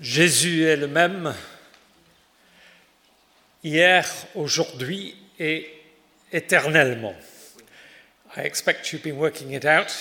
Jésus 0.00 0.64
est 0.64 0.76
le 0.76 0.88
même 0.88 1.32
hier, 3.62 4.04
aujourd'hui 4.34 5.14
et 5.38 5.70
éternellement. 6.32 7.14
I 8.36 8.40
expect 8.40 8.92
you've 8.92 9.04
been 9.04 9.18
working 9.18 9.52
it 9.52 9.64
out. 9.64 9.92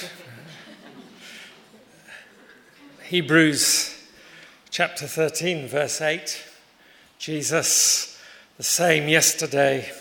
Hebrews 3.03 3.95
chapter 4.71 5.05
13, 5.05 5.67
verse 5.67 6.01
8 6.01 6.43
Jesus, 7.19 8.19
the 8.57 8.63
same 8.63 9.07
yesterday, 9.07 9.91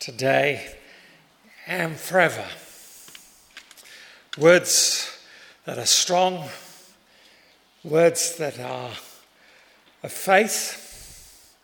today, 0.00 0.74
and 1.68 1.96
forever. 1.96 2.44
Words 4.36 5.16
that 5.64 5.78
are 5.78 5.86
strong, 5.86 6.48
words 7.84 8.36
that 8.38 8.58
are 8.58 8.90
of 10.02 10.12
faith, 10.12 11.54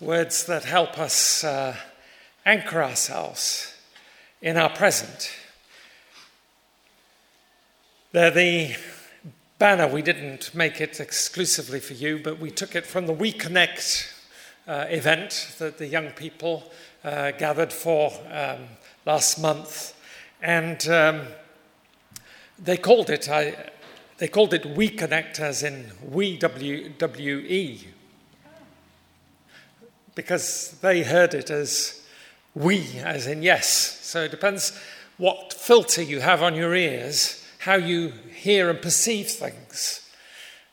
words 0.00 0.46
that 0.46 0.64
help 0.64 0.98
us 0.98 1.44
uh, 1.44 1.76
anchor 2.46 2.82
ourselves 2.82 3.74
in 4.40 4.56
our 4.56 4.70
present. 4.70 5.30
They're 8.12 8.30
the 8.30 8.76
banner. 9.58 9.86
We 9.86 10.02
didn't 10.02 10.54
make 10.54 10.80
it 10.80 11.00
exclusively 11.00 11.80
for 11.80 11.92
you, 11.92 12.18
but 12.18 12.38
we 12.38 12.50
took 12.50 12.74
it 12.74 12.86
from 12.86 13.06
the 13.06 13.12
We 13.12 13.30
Connect 13.30 14.14
uh, 14.66 14.86
event 14.88 15.54
that 15.58 15.78
the 15.78 15.86
young 15.86 16.10
people 16.10 16.72
uh, 17.04 17.32
gathered 17.32 17.72
for 17.72 18.12
um, 18.32 18.68
last 19.04 19.38
month. 19.38 19.94
And 20.40 20.88
um, 20.88 21.26
they 22.58 22.78
called 22.78 23.10
it, 23.10 23.28
I, 23.28 23.69
they 24.20 24.28
called 24.28 24.52
it 24.52 24.66
We 24.66 24.90
Connect, 24.90 25.40
as 25.40 25.62
in 25.62 25.92
We 26.04 26.36
W 26.36 26.90
W 26.90 27.36
E, 27.38 27.88
because 30.14 30.78
they 30.82 31.02
heard 31.02 31.32
it 31.32 31.50
as 31.50 32.06
we, 32.54 32.98
as 32.98 33.26
in 33.26 33.42
yes. 33.42 33.66
So 34.02 34.24
it 34.24 34.30
depends 34.30 34.78
what 35.16 35.54
filter 35.54 36.02
you 36.02 36.20
have 36.20 36.42
on 36.42 36.54
your 36.54 36.74
ears, 36.74 37.42
how 37.60 37.76
you 37.76 38.12
hear 38.34 38.68
and 38.68 38.82
perceive 38.82 39.28
things. 39.28 40.06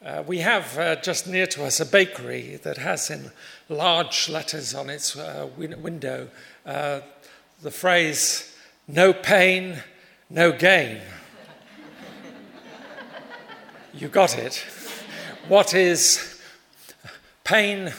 Uh, 0.06 0.24
we 0.28 0.40
have 0.40 0.78
uh, 0.78 0.98
just 0.98 1.26
near 1.26 1.48
to 1.48 1.64
us 1.64 1.80
a 1.80 1.86
bakery 1.86 2.60
that 2.64 2.78
has 2.78 3.10
in 3.10 3.32
large 3.70 4.28
letters 4.28 4.76
on 4.76 4.90
its 4.90 5.16
uh, 5.16 5.48
win- 5.56 5.82
window 5.82 6.30
uh, 6.66 7.00
the 7.62 7.72
phrase, 7.72 8.54
no 8.88 9.14
pain, 9.14 9.82
no 10.30 10.52
gain. 10.52 11.00
You 13.98 14.10
got 14.10 14.38
it. 14.38 14.64
What 15.48 15.74
is 15.74 16.40
pain 17.44 17.92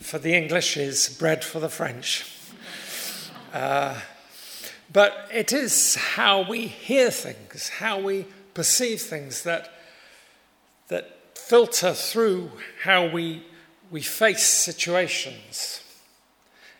for 0.00 0.18
the 0.18 0.34
English 0.34 0.76
is 0.76 1.16
bread 1.16 1.44
for 1.44 1.60
the 1.60 1.68
French. 1.68 2.28
Uh, 3.52 4.00
but 4.92 5.28
it 5.32 5.52
is 5.52 5.94
how 5.94 6.42
we 6.42 6.66
hear 6.66 7.08
things, 7.08 7.68
how 7.68 8.00
we 8.00 8.26
perceive 8.54 9.00
things 9.00 9.44
that, 9.44 9.72
that 10.88 11.38
filter 11.38 11.92
through 11.92 12.50
how 12.82 13.06
we, 13.06 13.44
we 13.92 14.00
face 14.00 14.42
situations. 14.42 15.84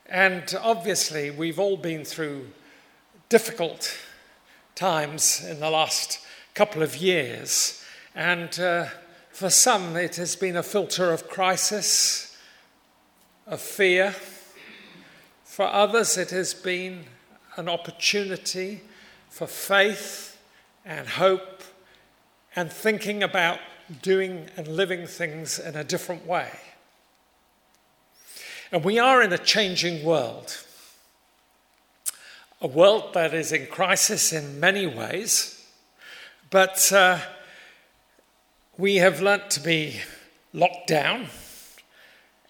And 0.06 0.52
obviously, 0.60 1.30
we've 1.30 1.60
all 1.60 1.76
been 1.76 2.04
through 2.04 2.48
difficult 3.28 3.96
times 4.74 5.44
in 5.48 5.60
the 5.60 5.70
last 5.70 6.18
couple 6.54 6.82
of 6.82 6.96
years. 6.96 7.80
And 8.14 8.58
uh, 8.60 8.86
for 9.30 9.50
some, 9.50 9.96
it 9.96 10.16
has 10.16 10.36
been 10.36 10.56
a 10.56 10.62
filter 10.62 11.12
of 11.12 11.28
crisis, 11.28 12.36
of 13.46 13.60
fear. 13.60 14.14
For 15.44 15.66
others, 15.66 16.16
it 16.16 16.30
has 16.30 16.54
been 16.54 17.04
an 17.56 17.68
opportunity 17.68 18.82
for 19.30 19.46
faith 19.46 20.40
and 20.84 21.08
hope 21.08 21.62
and 22.54 22.72
thinking 22.72 23.22
about 23.22 23.58
doing 24.02 24.48
and 24.56 24.68
living 24.68 25.06
things 25.06 25.58
in 25.58 25.74
a 25.74 25.84
different 25.84 26.24
way. 26.26 26.50
And 28.70 28.84
we 28.84 28.98
are 28.98 29.22
in 29.22 29.32
a 29.32 29.38
changing 29.38 30.04
world, 30.04 30.64
a 32.60 32.66
world 32.66 33.14
that 33.14 33.34
is 33.34 33.52
in 33.52 33.66
crisis 33.66 34.32
in 34.32 34.60
many 34.60 34.86
ways, 34.86 35.64
but 36.50 36.92
uh, 36.92 37.18
we 38.76 38.96
have 38.96 39.20
learnt 39.20 39.50
to 39.50 39.60
be 39.60 40.00
locked 40.52 40.88
down. 40.88 41.28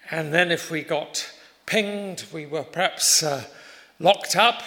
And 0.09 0.33
then, 0.33 0.51
if 0.51 0.71
we 0.71 0.81
got 0.81 1.31
pinged, 1.65 2.25
we 2.31 2.45
were 2.45 2.63
perhaps 2.63 3.23
uh, 3.23 3.43
locked 3.99 4.35
up. 4.35 4.61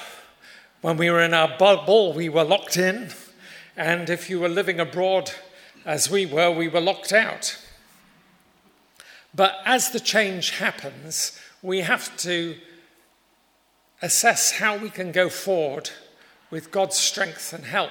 When 0.80 0.96
we 0.96 1.10
were 1.10 1.20
in 1.20 1.34
our 1.34 1.56
bubble, 1.58 2.12
we 2.12 2.28
were 2.28 2.44
locked 2.44 2.76
in. 2.76 3.10
And 3.76 4.10
if 4.10 4.28
you 4.30 4.40
were 4.40 4.48
living 4.48 4.80
abroad, 4.80 5.32
as 5.84 6.10
we 6.10 6.26
were, 6.26 6.50
we 6.50 6.68
were 6.68 6.80
locked 6.80 7.12
out. 7.12 7.56
But 9.34 9.56
as 9.64 9.90
the 9.90 10.00
change 10.00 10.58
happens, 10.58 11.38
we 11.62 11.80
have 11.80 12.16
to 12.18 12.56
assess 14.02 14.52
how 14.52 14.76
we 14.76 14.90
can 14.90 15.12
go 15.12 15.28
forward 15.28 15.90
with 16.50 16.70
God's 16.70 16.96
strength 16.96 17.52
and 17.52 17.64
help. 17.64 17.90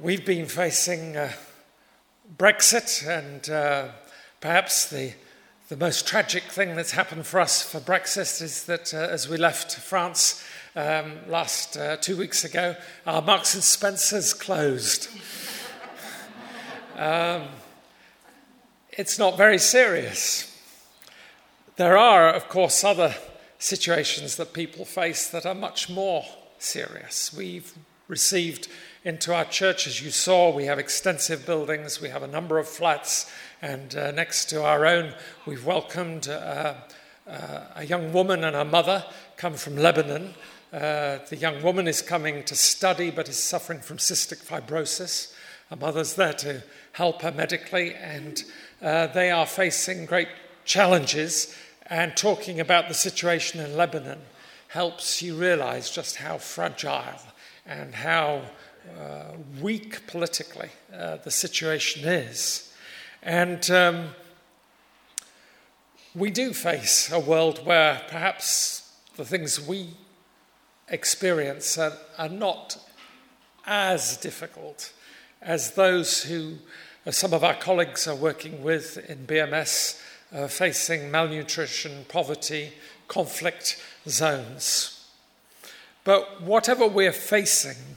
We've 0.00 0.26
been 0.26 0.46
facing 0.46 1.16
uh, 1.16 1.30
Brexit, 2.36 3.06
and 3.06 3.48
uh, 3.48 3.92
perhaps 4.40 4.90
the, 4.90 5.12
the 5.68 5.76
most 5.76 6.04
tragic 6.04 6.42
thing 6.42 6.74
that's 6.74 6.90
happened 6.90 7.26
for 7.26 7.38
us 7.38 7.62
for 7.62 7.78
Brexit 7.78 8.42
is 8.42 8.64
that 8.64 8.92
uh, 8.92 8.96
as 8.96 9.28
we 9.28 9.36
left 9.36 9.76
France 9.76 10.44
um, 10.74 11.12
last 11.28 11.76
uh, 11.76 11.96
two 11.98 12.16
weeks 12.16 12.42
ago, 12.42 12.74
our 13.06 13.22
Marks 13.22 13.54
and 13.54 13.62
Spencers 13.62 14.34
closed. 14.34 15.08
um, 16.96 17.42
it's 18.90 19.16
not 19.16 19.36
very 19.36 19.58
serious. 19.58 20.60
There 21.76 21.96
are, 21.96 22.30
of 22.30 22.48
course, 22.48 22.82
other 22.82 23.14
situations 23.60 24.34
that 24.36 24.52
people 24.52 24.84
face 24.84 25.28
that 25.28 25.46
are 25.46 25.54
much 25.54 25.88
more 25.88 26.24
serious. 26.58 27.32
We've 27.32 27.72
received 28.08 28.68
into 29.04 29.34
our 29.34 29.44
church. 29.44 29.86
As 29.86 30.02
you 30.02 30.10
saw, 30.10 30.50
we 30.50 30.64
have 30.64 30.78
extensive 30.78 31.44
buildings, 31.44 32.00
we 32.00 32.08
have 32.08 32.22
a 32.22 32.26
number 32.26 32.58
of 32.58 32.66
flats, 32.66 33.30
and 33.60 33.94
uh, 33.94 34.10
next 34.12 34.46
to 34.46 34.64
our 34.64 34.86
own, 34.86 35.12
we've 35.46 35.66
welcomed 35.66 36.26
uh, 36.26 36.74
uh, 37.28 37.60
a 37.76 37.84
young 37.84 38.12
woman 38.14 38.44
and 38.44 38.56
her 38.56 38.64
mother 38.64 39.04
come 39.36 39.54
from 39.54 39.76
Lebanon. 39.76 40.34
Uh, 40.72 41.18
the 41.28 41.36
young 41.36 41.62
woman 41.62 41.86
is 41.86 42.00
coming 42.00 42.42
to 42.44 42.56
study 42.56 43.10
but 43.10 43.28
is 43.28 43.38
suffering 43.38 43.80
from 43.80 43.98
cystic 43.98 44.42
fibrosis. 44.42 45.34
Her 45.68 45.76
mother's 45.76 46.14
there 46.14 46.32
to 46.34 46.62
help 46.92 47.22
her 47.22 47.32
medically, 47.32 47.94
and 47.94 48.42
uh, 48.80 49.08
they 49.08 49.30
are 49.30 49.46
facing 49.46 50.06
great 50.06 50.28
challenges. 50.64 51.54
And 51.86 52.16
talking 52.16 52.58
about 52.58 52.88
the 52.88 52.94
situation 52.94 53.60
in 53.60 53.76
Lebanon 53.76 54.20
helps 54.68 55.20
you 55.20 55.34
realize 55.34 55.90
just 55.90 56.16
how 56.16 56.38
fragile 56.38 57.20
and 57.66 57.94
how 57.94 58.42
uh, 58.98 59.32
weak 59.60 60.06
politically 60.06 60.70
uh, 60.94 61.16
the 61.18 61.30
situation 61.30 62.08
is. 62.08 62.72
And 63.22 63.70
um, 63.70 64.08
we 66.14 66.30
do 66.30 66.52
face 66.52 67.10
a 67.10 67.18
world 67.18 67.64
where 67.64 68.02
perhaps 68.08 68.92
the 69.16 69.24
things 69.24 69.60
we 69.60 69.88
experience 70.88 71.78
are, 71.78 71.94
are 72.18 72.28
not 72.28 72.78
as 73.66 74.16
difficult 74.18 74.92
as 75.40 75.72
those 75.72 76.22
who 76.24 76.58
uh, 77.06 77.10
some 77.10 77.34
of 77.34 77.44
our 77.44 77.54
colleagues 77.54 78.08
are 78.08 78.14
working 78.14 78.62
with 78.62 78.98
in 79.10 79.26
BMS, 79.26 80.00
uh, 80.32 80.46
facing 80.48 81.10
malnutrition, 81.10 82.06
poverty, 82.08 82.72
conflict 83.08 83.82
zones. 84.08 85.06
But 86.02 86.42
whatever 86.42 86.86
we're 86.86 87.12
facing, 87.12 87.93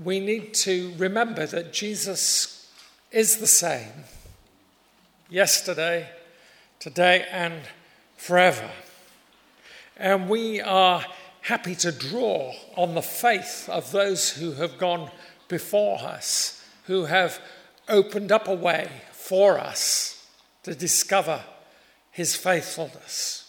we 0.00 0.20
need 0.20 0.54
to 0.54 0.94
remember 0.96 1.46
that 1.46 1.72
Jesus 1.72 2.70
is 3.10 3.38
the 3.38 3.46
same 3.46 4.04
yesterday, 5.28 6.08
today, 6.78 7.26
and 7.30 7.62
forever. 8.16 8.70
And 9.96 10.28
we 10.28 10.60
are 10.60 11.04
happy 11.42 11.74
to 11.74 11.92
draw 11.92 12.52
on 12.76 12.94
the 12.94 13.02
faith 13.02 13.68
of 13.68 13.92
those 13.92 14.30
who 14.30 14.52
have 14.52 14.78
gone 14.78 15.10
before 15.48 15.98
us, 15.98 16.64
who 16.84 17.04
have 17.04 17.40
opened 17.88 18.32
up 18.32 18.48
a 18.48 18.54
way 18.54 18.90
for 19.12 19.58
us 19.58 20.26
to 20.62 20.74
discover 20.74 21.42
his 22.10 22.36
faithfulness. 22.36 23.41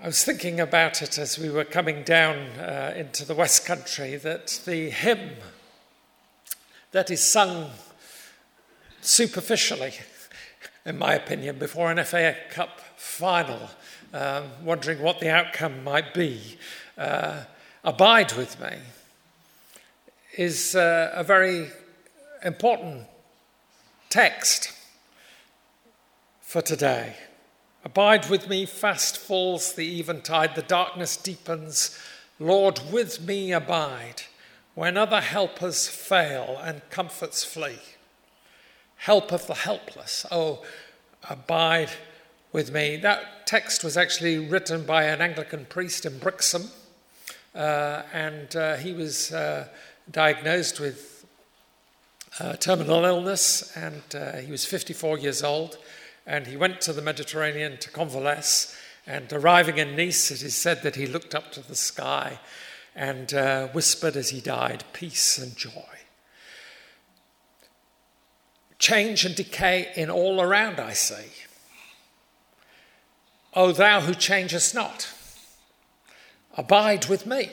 I 0.00 0.06
was 0.06 0.22
thinking 0.22 0.60
about 0.60 1.02
it 1.02 1.18
as 1.18 1.40
we 1.40 1.50
were 1.50 1.64
coming 1.64 2.04
down 2.04 2.36
uh, 2.56 2.94
into 2.96 3.24
the 3.24 3.34
West 3.34 3.66
Country 3.66 4.14
that 4.14 4.60
the 4.64 4.90
hymn 4.90 5.32
that 6.92 7.10
is 7.10 7.20
sung 7.20 7.72
superficially, 9.00 9.94
in 10.86 10.98
my 10.98 11.14
opinion, 11.14 11.58
before 11.58 11.90
an 11.90 12.04
FA 12.04 12.36
Cup 12.48 12.78
final, 12.96 13.70
um, 14.14 14.44
wondering 14.62 15.02
what 15.02 15.18
the 15.18 15.30
outcome 15.30 15.82
might 15.82 16.14
be, 16.14 16.58
uh, 16.96 17.42
Abide 17.82 18.34
with 18.34 18.60
Me, 18.60 18.76
is 20.36 20.76
uh, 20.76 21.10
a 21.12 21.24
very 21.24 21.70
important 22.44 23.04
text 24.10 24.70
for 26.40 26.62
today. 26.62 27.16
Abide 27.88 28.28
with 28.28 28.50
me, 28.50 28.66
fast 28.66 29.16
falls 29.16 29.72
the 29.72 29.98
eventide, 29.98 30.54
the 30.54 30.60
darkness 30.60 31.16
deepens. 31.16 31.98
Lord, 32.38 32.78
with 32.92 33.22
me 33.22 33.50
abide 33.50 34.24
when 34.74 34.98
other 34.98 35.22
helpers 35.22 35.88
fail 35.88 36.60
and 36.62 36.82
comforts 36.90 37.44
flee. 37.44 37.78
Help 38.96 39.32
of 39.32 39.46
the 39.46 39.54
helpless, 39.54 40.26
oh, 40.30 40.62
abide 41.30 41.88
with 42.52 42.70
me. 42.70 42.98
That 42.98 43.46
text 43.46 43.82
was 43.82 43.96
actually 43.96 44.36
written 44.36 44.84
by 44.84 45.04
an 45.04 45.22
Anglican 45.22 45.64
priest 45.64 46.04
in 46.04 46.18
Brixham, 46.18 46.64
uh, 47.54 48.02
and 48.12 48.54
uh, 48.54 48.76
he 48.76 48.92
was 48.92 49.32
uh, 49.32 49.66
diagnosed 50.10 50.78
with 50.78 51.24
uh, 52.38 52.52
terminal 52.56 53.06
illness, 53.06 53.74
and 53.74 54.02
uh, 54.14 54.32
he 54.36 54.50
was 54.50 54.66
54 54.66 55.16
years 55.20 55.42
old 55.42 55.78
and 56.28 56.46
he 56.46 56.58
went 56.58 56.82
to 56.82 56.92
the 56.92 57.00
Mediterranean 57.00 57.78
to 57.78 57.90
convalesce. 57.90 58.76
And 59.06 59.32
arriving 59.32 59.78
in 59.78 59.96
Nice, 59.96 60.30
it 60.30 60.42
is 60.42 60.54
said 60.54 60.82
that 60.82 60.94
he 60.94 61.06
looked 61.06 61.34
up 61.34 61.50
to 61.52 61.66
the 61.66 61.74
sky 61.74 62.38
and 62.94 63.32
uh, 63.32 63.68
whispered 63.68 64.14
as 64.14 64.28
he 64.28 64.42
died, 64.42 64.84
Peace 64.92 65.38
and 65.38 65.56
joy. 65.56 65.70
Change 68.78 69.24
and 69.24 69.34
decay 69.34 69.90
in 69.96 70.10
all 70.10 70.42
around, 70.42 70.78
I 70.78 70.92
see. 70.92 71.32
O 73.54 73.72
thou 73.72 74.02
who 74.02 74.14
changest 74.14 74.74
not, 74.74 75.10
abide 76.58 77.06
with 77.06 77.24
me. 77.24 77.50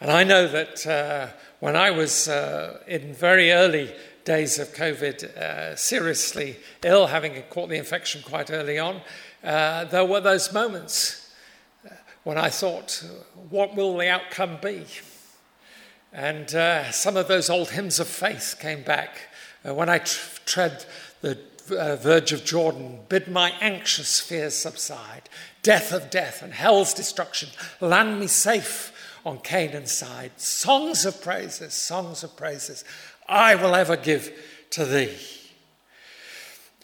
And 0.00 0.10
I 0.12 0.22
know 0.22 0.46
that 0.46 0.86
uh, 0.86 1.26
when 1.58 1.74
I 1.74 1.90
was 1.90 2.28
uh, 2.28 2.78
in 2.86 3.12
very 3.12 3.50
early 3.50 3.92
days 4.30 4.60
of 4.60 4.68
COVID 4.68 5.24
uh, 5.36 5.74
seriously 5.74 6.56
ill, 6.84 7.08
having 7.08 7.42
caught 7.50 7.68
the 7.68 7.76
infection 7.76 8.22
quite 8.22 8.48
early 8.48 8.78
on, 8.78 9.00
uh, 9.42 9.86
there 9.86 10.04
were 10.04 10.20
those 10.20 10.52
moments 10.52 11.34
uh, 11.84 11.90
when 12.22 12.38
I 12.38 12.48
thought, 12.48 13.04
what 13.48 13.74
will 13.74 13.96
the 13.96 14.08
outcome 14.08 14.58
be? 14.62 14.86
And 16.12 16.54
uh, 16.54 16.92
some 16.92 17.16
of 17.16 17.26
those 17.26 17.50
old 17.50 17.70
hymns 17.70 17.98
of 17.98 18.06
faith 18.06 18.54
came 18.60 18.82
back. 18.82 19.18
Uh, 19.68 19.74
when 19.74 19.88
I 19.88 19.98
tr- 19.98 20.38
tread 20.46 20.84
the 21.22 21.36
uh, 21.76 21.96
verge 21.96 22.30
of 22.30 22.44
Jordan, 22.44 23.00
bid 23.08 23.26
my 23.26 23.50
anxious 23.60 24.20
fears 24.20 24.54
subside. 24.54 25.28
Death 25.64 25.92
of 25.92 26.08
death 26.08 26.40
and 26.40 26.52
hell's 26.52 26.94
destruction, 26.94 27.48
land 27.80 28.20
me 28.20 28.28
safe 28.28 28.92
on 29.24 29.38
Canaan's 29.38 29.92
side. 29.92 30.32
Songs 30.36 31.04
of 31.04 31.20
praises, 31.20 31.74
songs 31.74 32.22
of 32.22 32.36
praises. 32.36 32.84
I 33.30 33.54
will 33.54 33.76
ever 33.76 33.96
give 33.96 34.32
to 34.70 34.84
thee. 34.84 35.16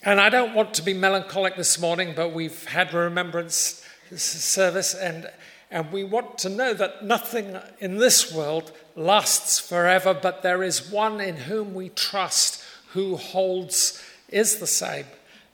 And 0.03 0.21
I 0.21 0.29
don't 0.29 0.55
want 0.55 0.75
to 0.75 0.83
be 0.83 0.95
melancholic 0.95 1.57
this 1.57 1.81
morning, 1.81 2.13
but 2.15 2.33
we've 2.33 2.65
had 2.67 2.95
a 2.95 2.99
remembrance 2.99 3.85
service, 4.15 4.95
and, 4.95 5.29
and 5.73 5.91
we 5.91 6.05
want 6.05 6.39
to 6.39 6.49
know 6.49 6.73
that 6.75 7.05
nothing 7.05 7.59
in 7.81 7.99
this 7.99 8.33
world 8.33 8.71
lasts 8.95 9.59
forever, 9.59 10.15
but 10.15 10.43
there 10.43 10.63
is 10.63 10.91
one 10.91 11.21
in 11.21 11.37
whom 11.37 11.75
we 11.75 11.89
trust 11.89 12.63
who 12.93 13.17
holds, 13.17 14.01
is 14.29 14.59
the 14.59 14.67
same 14.67 15.07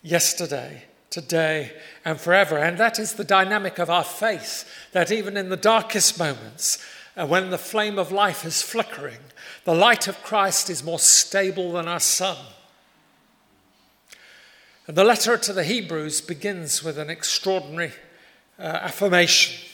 yesterday, 0.03 0.85
today, 1.09 1.73
and 2.05 2.21
forever. 2.21 2.59
And 2.59 2.77
that 2.77 2.99
is 2.99 3.15
the 3.15 3.25
dynamic 3.25 3.79
of 3.79 3.88
our 3.88 4.05
faith, 4.05 4.69
that 4.93 5.11
even 5.11 5.38
in 5.38 5.49
the 5.49 5.56
darkest 5.56 6.19
moments, 6.19 6.85
uh, 7.17 7.27
when 7.27 7.50
the 7.50 7.59
flame 7.59 7.99
of 7.99 8.12
life 8.12 8.45
is 8.45 8.61
flickering, 8.61 9.19
the 9.64 9.75
light 9.75 10.09
of 10.09 10.23
Christ 10.23 10.69
is 10.70 10.82
more 10.82 10.99
stable 10.99 11.73
than 11.73 11.87
our 11.87 12.00
sun. 12.00 12.37
And 14.87 14.97
the 14.97 15.05
letter 15.05 15.37
to 15.37 15.53
the 15.53 15.64
Hebrews 15.64 16.20
begins 16.20 16.82
with 16.82 16.99
an 16.99 17.09
extraordinary 17.09 17.93
uh, 18.59 18.62
affirmation. 18.62 19.69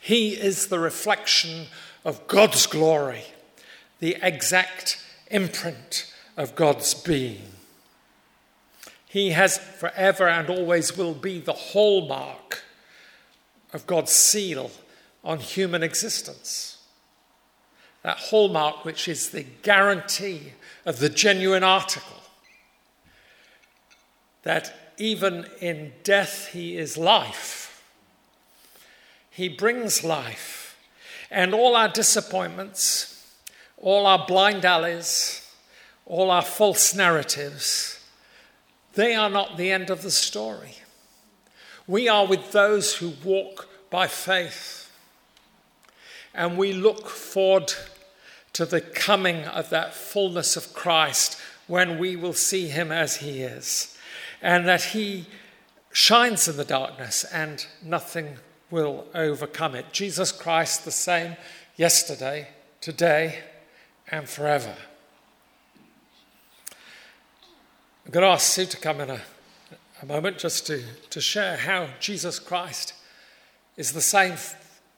He 0.00 0.30
is 0.30 0.68
the 0.68 0.78
reflection 0.78 1.66
of 2.04 2.26
God's 2.26 2.66
glory, 2.66 3.24
the 3.98 4.16
exact 4.22 5.04
imprint 5.30 6.12
of 6.36 6.54
God's 6.54 6.94
being. 6.94 7.42
He 9.06 9.30
has 9.30 9.58
forever 9.58 10.28
and 10.28 10.48
always 10.48 10.96
will 10.96 11.14
be 11.14 11.40
the 11.40 11.52
hallmark 11.52 12.62
of 13.74 13.86
God's 13.86 14.12
seal 14.12 14.70
on 15.22 15.40
human 15.40 15.82
existence 15.82 16.77
that 18.02 18.18
hallmark 18.18 18.84
which 18.84 19.08
is 19.08 19.30
the 19.30 19.44
guarantee 19.62 20.52
of 20.86 20.98
the 20.98 21.08
genuine 21.08 21.64
article. 21.64 22.16
That 24.42 24.94
even 24.98 25.46
in 25.60 25.92
death, 26.04 26.48
he 26.52 26.76
is 26.76 26.96
life. 26.96 27.82
He 29.30 29.48
brings 29.48 30.02
life. 30.02 30.76
And 31.30 31.54
all 31.54 31.76
our 31.76 31.88
disappointments, 31.88 33.36
all 33.76 34.06
our 34.06 34.26
blind 34.26 34.64
alleys, 34.64 35.48
all 36.06 36.30
our 36.30 36.42
false 36.42 36.94
narratives, 36.94 38.00
they 38.94 39.14
are 39.14 39.30
not 39.30 39.56
the 39.56 39.70
end 39.70 39.90
of 39.90 40.02
the 40.02 40.10
story. 40.10 40.76
We 41.86 42.08
are 42.08 42.26
with 42.26 42.52
those 42.52 42.96
who 42.96 43.12
walk 43.24 43.68
by 43.90 44.06
faith 44.06 44.77
and 46.34 46.56
we 46.56 46.72
look 46.72 47.08
forward 47.08 47.72
to 48.52 48.66
the 48.66 48.80
coming 48.80 49.44
of 49.44 49.70
that 49.70 49.94
fullness 49.94 50.56
of 50.56 50.72
Christ 50.72 51.38
when 51.66 51.98
we 51.98 52.16
will 52.16 52.32
see 52.32 52.68
him 52.68 52.90
as 52.90 53.16
he 53.16 53.42
is, 53.42 53.96
and 54.40 54.66
that 54.66 54.82
he 54.82 55.26
shines 55.92 56.48
in 56.48 56.56
the 56.56 56.64
darkness 56.64 57.24
and 57.24 57.66
nothing 57.82 58.36
will 58.70 59.06
overcome 59.14 59.74
it. 59.74 59.92
Jesus 59.92 60.32
Christ, 60.32 60.84
the 60.84 60.90
same 60.90 61.36
yesterday, 61.76 62.48
today, 62.80 63.40
and 64.10 64.28
forever. 64.28 64.74
I'm 68.04 68.12
going 68.12 68.24
to 68.24 68.30
ask 68.30 68.52
Sue 68.52 68.66
to 68.66 68.76
come 68.76 69.00
in 69.00 69.10
a, 69.10 69.20
a 70.02 70.06
moment 70.06 70.38
just 70.38 70.66
to, 70.68 70.82
to 71.10 71.20
share 71.20 71.56
how 71.56 71.88
Jesus 72.00 72.38
Christ 72.38 72.94
is 73.76 73.92
the 73.92 74.00
same 74.00 74.34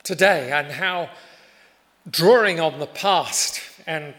today 0.03 0.51
and 0.53 0.73
how 0.73 1.11
drawing 2.09 2.61
on 2.61 2.79
the 2.79 2.87
past, 2.87 3.61
and 3.87 4.15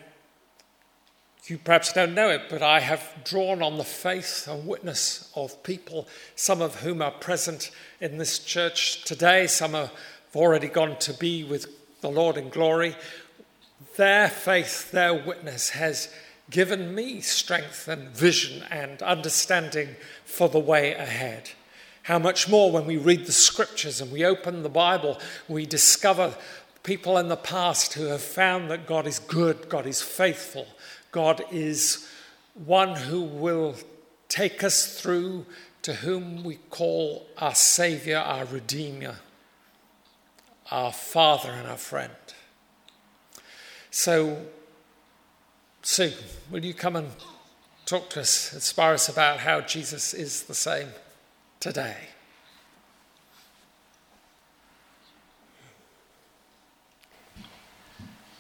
you 1.46 1.58
perhaps 1.58 1.92
don't 1.92 2.14
know 2.14 2.30
it, 2.30 2.44
but 2.50 2.62
I 2.62 2.80
have 2.80 3.14
drawn 3.24 3.62
on 3.62 3.78
the 3.78 3.84
faith 3.84 4.48
and 4.50 4.68
witness 4.68 5.32
of 5.36 5.64
people, 5.64 6.08
some 6.36 6.62
of 6.62 6.82
whom 6.82 7.02
are 7.02 7.12
present 7.12 7.72
in 8.00 8.18
this 8.18 8.40
church 8.40 9.04
today, 9.04 9.48
some 9.48 9.74
have 9.74 9.92
already 10.36 10.68
gone 10.68 10.98
to 11.00 11.14
be 11.14 11.44
with 11.44 11.68
the 12.02 12.10
Lord 12.10 12.38
in 12.38 12.50
glory. 12.50 12.96
Their 13.98 14.30
faith, 14.30 14.92
their 14.92 15.14
witness 15.14 15.72
has 15.72 16.14
given 16.50 16.94
me 16.94 17.22
strength 17.22 17.88
and 17.88 18.10
vision 18.10 18.64
and 18.70 19.02
understanding 19.02 19.96
for 20.26 20.48
the 20.48 20.60
way 20.60 20.94
ahead. 20.94 21.52
How 22.12 22.20
much 22.20 22.50
more 22.50 22.70
when 22.70 22.86
we 22.86 22.98
read 22.98 23.25
the 23.25 23.32
scriptures 23.32 24.01
and 24.01 24.12
we 24.12 24.25
open 24.25 24.63
the 24.63 24.68
Bible, 24.68 25.18
we 25.48 25.65
discover 25.65 26.36
people 26.84 27.18
in 27.18 27.30
the 27.30 27.38
past 27.38 27.94
who 27.94 28.08
have 28.08 28.22
found 28.22 28.70
that 28.70 28.86
God 28.86 29.08
is 29.08 29.18
good, 29.18 29.70
God 29.70 29.88
is 29.88 30.01
faithful, 30.01 30.68
God 31.13 31.41
is 31.53 32.06
one 32.53 32.98
who 32.98 33.22
will 33.22 33.75
take 34.27 34.62
us 34.62 35.00
through 35.00 35.46
to 35.84 35.94
whom 35.94 36.44
we 36.44 36.56
call 36.70 37.27
our 37.38 37.56
Savior, 37.56 38.18
our 38.18 38.44
Redeemer, 38.44 39.15
our 40.70 40.91
Father, 40.91 41.51
and 41.51 41.65
our 41.70 41.77
friend. 41.77 42.12
So, 43.89 44.48
Sue, 45.82 46.12
will 46.50 46.65
you 46.65 46.74
come 46.74 46.98
and 46.98 47.12
talk 47.86 48.10
to 48.10 48.20
us, 48.20 48.53
inspire 48.53 48.96
us 48.96 49.08
about 49.08 49.39
how 49.39 49.62
Jesus 49.62 50.13
is 50.13 50.44
the 50.44 50.53
same 50.53 50.89
today? 51.62 51.96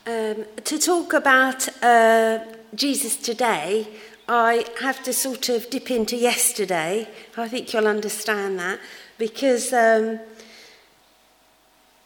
Um, 0.05 0.43
to 0.65 0.77
talk 0.77 1.13
about 1.13 1.69
uh, 1.81 2.39
Jesus 2.75 3.15
today, 3.15 3.87
I 4.27 4.65
have 4.81 5.03
to 5.03 5.13
sort 5.13 5.47
of 5.49 5.69
dip 5.69 5.91
into 5.91 6.17
yesterday. 6.17 7.07
I 7.37 7.47
think 7.47 7.71
you'll 7.71 7.87
understand 7.87 8.59
that. 8.59 8.79
because 9.21 9.71
um, 9.71 10.19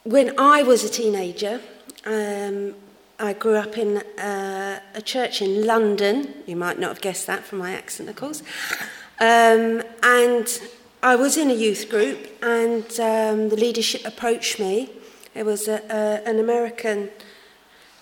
when 0.04 0.38
I 0.38 0.62
was 0.62 0.84
a 0.84 0.90
teenager, 0.90 1.62
um, 2.04 2.74
I 3.18 3.32
grew 3.32 3.56
up 3.56 3.78
in 3.78 3.96
uh, 4.18 4.80
a 4.94 5.00
church 5.00 5.40
in 5.40 5.64
London. 5.64 6.34
You 6.46 6.56
might 6.56 6.78
not 6.78 6.88
have 6.88 7.00
guessed 7.00 7.26
that 7.26 7.42
from 7.42 7.58
my 7.60 7.72
accent, 7.72 8.10
of 8.10 8.16
course. 8.16 8.42
Um, 9.18 9.82
and 10.02 10.46
I 11.02 11.16
was 11.16 11.36
in 11.36 11.50
a 11.50 11.54
youth 11.54 11.88
group, 11.88 12.26
and 12.42 12.84
um, 13.00 13.48
the 13.48 13.56
leadership 13.56 14.04
approached 14.04 14.58
me. 14.58 14.90
It 15.34 15.44
was 15.44 15.68
a, 15.68 15.82
a, 15.90 16.28
an 16.28 16.38
American 16.38 17.10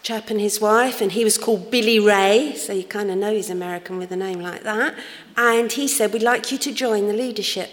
chap 0.03 0.31
and 0.31 0.41
his 0.41 0.61
wife, 0.61 1.01
and 1.01 1.13
he 1.13 1.25
was 1.25 1.37
called 1.37 1.71
Billy 1.71 1.99
Ray, 1.99 2.55
so 2.57 2.73
you 2.73 2.85
kind 2.85 3.11
of 3.11 3.19
know 3.19 3.33
he's 3.33 3.51
American 3.51 3.99
with 3.99 4.13
a 4.13 4.17
name 4.17 4.41
like 4.41 4.63
that. 4.63 4.95
And 5.37 5.73
he 5.73 5.89
said, 5.89 6.13
We'd 6.13 6.23
like 6.23 6.53
you 6.53 6.59
to 6.59 6.73
join 6.73 7.09
the 7.09 7.15
leadership 7.15 7.71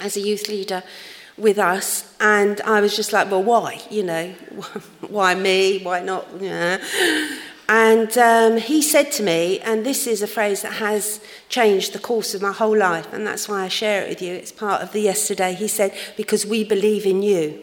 as 0.00 0.16
a 0.16 0.20
youth 0.20 0.48
leader 0.48 0.82
with 1.36 1.58
us. 1.58 2.14
And 2.20 2.60
I 2.60 2.80
was 2.80 2.94
just 2.94 3.12
like, 3.12 3.30
Well, 3.30 3.42
why? 3.42 3.80
You 3.90 4.04
know, 4.04 4.28
why 5.08 5.34
me? 5.34 5.82
Why 5.82 6.00
not? 6.00 6.26
Yeah. 6.38 6.78
And 7.68 8.16
um, 8.16 8.56
he 8.56 8.80
said 8.80 9.12
to 9.12 9.22
me, 9.22 9.60
and 9.60 9.84
this 9.84 10.06
is 10.06 10.22
a 10.22 10.26
phrase 10.26 10.62
that 10.62 10.74
has 10.74 11.20
changed 11.50 11.92
the 11.92 11.98
course 11.98 12.34
of 12.34 12.40
my 12.40 12.52
whole 12.52 12.76
life, 12.76 13.12
and 13.12 13.26
that's 13.26 13.46
why 13.46 13.64
I 13.64 13.68
share 13.68 14.04
it 14.04 14.08
with 14.08 14.22
you. 14.22 14.32
It's 14.32 14.52
part 14.52 14.80
of 14.80 14.92
the 14.92 15.00
yesterday. 15.00 15.52
He 15.52 15.68
said, 15.68 15.94
Because 16.16 16.46
we 16.46 16.64
believe 16.64 17.04
in 17.04 17.22
you. 17.22 17.60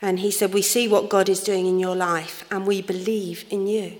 And 0.00 0.20
he 0.20 0.30
said, 0.30 0.54
We 0.54 0.62
see 0.62 0.86
what 0.86 1.08
God 1.08 1.28
is 1.28 1.42
doing 1.42 1.66
in 1.66 1.80
your 1.80 1.96
life, 1.96 2.44
and 2.52 2.68
we 2.68 2.82
believe 2.82 3.44
in 3.50 3.66
you. 3.66 3.94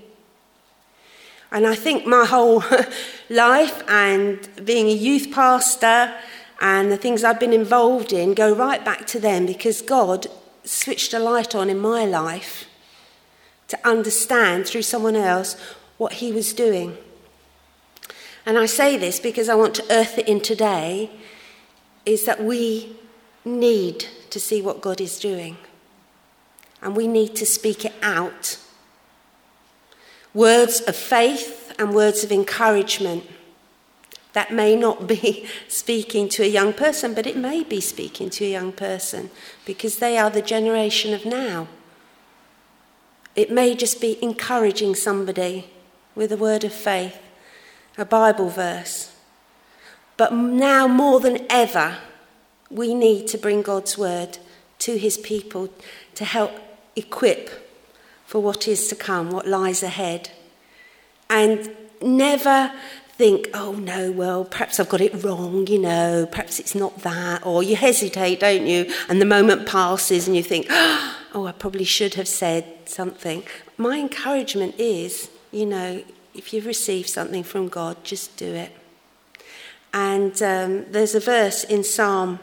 And 1.50 1.66
I 1.66 1.74
think 1.74 2.06
my 2.06 2.24
whole 2.24 2.62
life 3.28 3.82
and 3.88 4.48
being 4.64 4.86
a 4.86 4.94
youth 4.94 5.32
pastor 5.32 6.14
and 6.60 6.92
the 6.92 6.96
things 6.96 7.24
I've 7.24 7.40
been 7.40 7.52
involved 7.52 8.12
in 8.12 8.34
go 8.34 8.54
right 8.54 8.84
back 8.84 9.08
to 9.08 9.18
them 9.18 9.44
because 9.44 9.82
God 9.82 10.28
switched 10.62 11.12
a 11.12 11.18
light 11.18 11.56
on 11.56 11.68
in 11.68 11.80
my 11.80 12.04
life 12.04 12.66
to 13.72 13.88
understand 13.88 14.66
through 14.66 14.82
someone 14.82 15.16
else 15.16 15.56
what 15.96 16.14
He 16.14 16.30
was 16.30 16.52
doing. 16.52 16.94
And 18.44 18.58
I 18.58 18.66
say 18.66 18.98
this 18.98 19.18
because 19.18 19.48
I 19.48 19.54
want 19.54 19.74
to 19.76 19.90
earth 19.90 20.18
it 20.18 20.28
in 20.28 20.40
today 20.40 21.10
is 22.04 22.26
that 22.26 22.44
we 22.44 22.94
need 23.46 24.04
to 24.28 24.38
see 24.38 24.60
what 24.60 24.82
God 24.82 25.00
is 25.00 25.18
doing 25.18 25.56
and 26.82 26.94
we 26.94 27.08
need 27.08 27.34
to 27.36 27.46
speak 27.46 27.86
it 27.86 27.94
out. 28.02 28.58
Words 30.34 30.82
of 30.82 30.94
faith 30.94 31.72
and 31.78 31.94
words 31.94 32.22
of 32.24 32.30
encouragement. 32.30 33.24
That 34.34 34.52
may 34.52 34.76
not 34.76 35.06
be 35.06 35.46
speaking 35.68 36.28
to 36.30 36.42
a 36.42 36.46
young 36.46 36.74
person, 36.74 37.14
but 37.14 37.26
it 37.26 37.38
may 37.38 37.62
be 37.62 37.80
speaking 37.80 38.28
to 38.30 38.44
a 38.44 38.50
young 38.50 38.72
person 38.72 39.30
because 39.64 39.96
they 39.96 40.18
are 40.18 40.28
the 40.28 40.42
generation 40.42 41.14
of 41.14 41.24
now. 41.24 41.68
It 43.34 43.50
may 43.50 43.74
just 43.74 44.00
be 44.00 44.22
encouraging 44.22 44.94
somebody 44.94 45.70
with 46.14 46.32
a 46.32 46.36
word 46.36 46.64
of 46.64 46.72
faith, 46.72 47.18
a 47.96 48.04
Bible 48.04 48.48
verse. 48.48 49.14
But 50.16 50.32
now 50.34 50.86
more 50.86 51.20
than 51.20 51.46
ever, 51.48 51.98
we 52.70 52.94
need 52.94 53.26
to 53.28 53.38
bring 53.38 53.62
God's 53.62 53.96
word 53.96 54.38
to 54.80 54.98
his 54.98 55.16
people 55.16 55.70
to 56.14 56.24
help 56.24 56.52
equip 56.96 57.50
for 58.26 58.40
what 58.42 58.68
is 58.68 58.88
to 58.88 58.94
come, 58.94 59.30
what 59.30 59.46
lies 59.46 59.82
ahead. 59.82 60.30
And 61.30 61.74
never 62.02 62.72
think, 63.12 63.48
oh 63.54 63.72
no, 63.72 64.10
well, 64.10 64.44
perhaps 64.44 64.80
I've 64.80 64.88
got 64.88 65.00
it 65.00 65.22
wrong, 65.22 65.66
you 65.66 65.78
know, 65.78 66.26
perhaps 66.30 66.58
it's 66.58 66.74
not 66.74 66.98
that. 67.02 67.46
Or 67.46 67.62
you 67.62 67.76
hesitate, 67.76 68.40
don't 68.40 68.66
you? 68.66 68.92
And 69.08 69.20
the 69.20 69.26
moment 69.26 69.66
passes 69.66 70.26
and 70.26 70.36
you 70.36 70.42
think, 70.42 70.66
oh, 70.70 71.11
I 71.34 71.52
probably 71.52 71.84
should 71.84 72.14
have 72.14 72.28
said 72.28 72.64
something. 72.84 73.42
My 73.76 73.98
encouragement 73.98 74.78
is, 74.78 75.30
you 75.50 75.66
know, 75.66 76.02
if 76.34 76.52
you've 76.52 76.66
received 76.66 77.08
something 77.08 77.42
from 77.42 77.68
God, 77.68 78.04
just 78.04 78.36
do 78.36 78.52
it. 78.54 78.72
And 79.94 80.40
um, 80.42 80.86
there's 80.90 81.14
a 81.14 81.20
verse 81.20 81.64
in 81.64 81.84
Psalm 81.84 82.38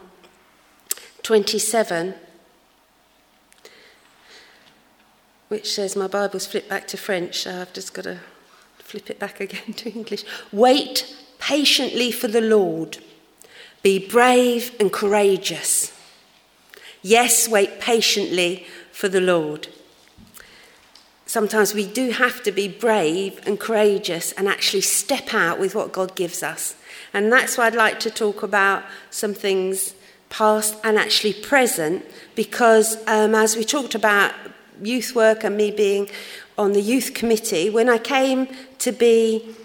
27 1.23 2.15
which 5.49 5.73
says, 5.73 5.95
My 5.95 6.07
Bible's 6.07 6.45
flipped 6.45 6.69
back 6.69 6.87
to 6.89 6.97
French, 6.97 7.39
so 7.39 7.61
I've 7.61 7.73
just 7.73 7.93
got 7.93 8.03
to 8.03 8.19
flip 8.77 9.09
it 9.09 9.19
back 9.19 9.39
again 9.39 9.73
to 9.77 9.91
English. 9.91 10.23
Wait 10.51 11.15
patiently 11.39 12.11
for 12.11 12.27
the 12.27 12.41
Lord. 12.41 12.99
Be 13.81 14.07
brave 14.07 14.75
and 14.79 14.91
courageous. 14.93 15.95
Yes, 17.01 17.47
wait 17.47 17.79
patiently 17.79 18.67
for 18.99 19.07
the 19.07 19.21
Lord. 19.21 19.69
Sometimes 21.25 21.73
we 21.73 21.87
do 21.87 22.09
have 22.11 22.43
to 22.43 22.51
be 22.51 22.67
brave 22.67 23.39
and 23.47 23.57
courageous 23.57 24.33
and 24.33 24.45
actually 24.45 24.81
step 24.81 25.33
out 25.33 25.57
with 25.57 25.73
what 25.73 25.93
God 25.93 26.17
gives 26.17 26.43
us. 26.43 26.75
And 27.13 27.31
that's 27.31 27.57
why 27.57 27.67
I'd 27.67 27.75
like 27.75 28.01
to 28.01 28.11
talk 28.11 28.43
about 28.43 28.83
some 29.09 29.33
things 29.33 29.95
past 30.27 30.75
and 30.83 30.97
actually 30.97 31.31
present, 31.31 32.03
because 32.35 32.97
um, 33.07 33.35
as 33.35 33.55
we 33.55 33.63
talked 33.63 33.95
about 33.95 34.33
youth 34.83 35.15
work 35.15 35.45
and 35.45 35.55
me 35.55 35.71
being 35.71 36.09
on 36.57 36.73
the 36.73 36.81
youth 36.81 37.13
committee, 37.13 37.69
when 37.69 37.87
I 37.87 37.99
came 37.99 38.49
to 38.79 38.91
be, 38.91 39.55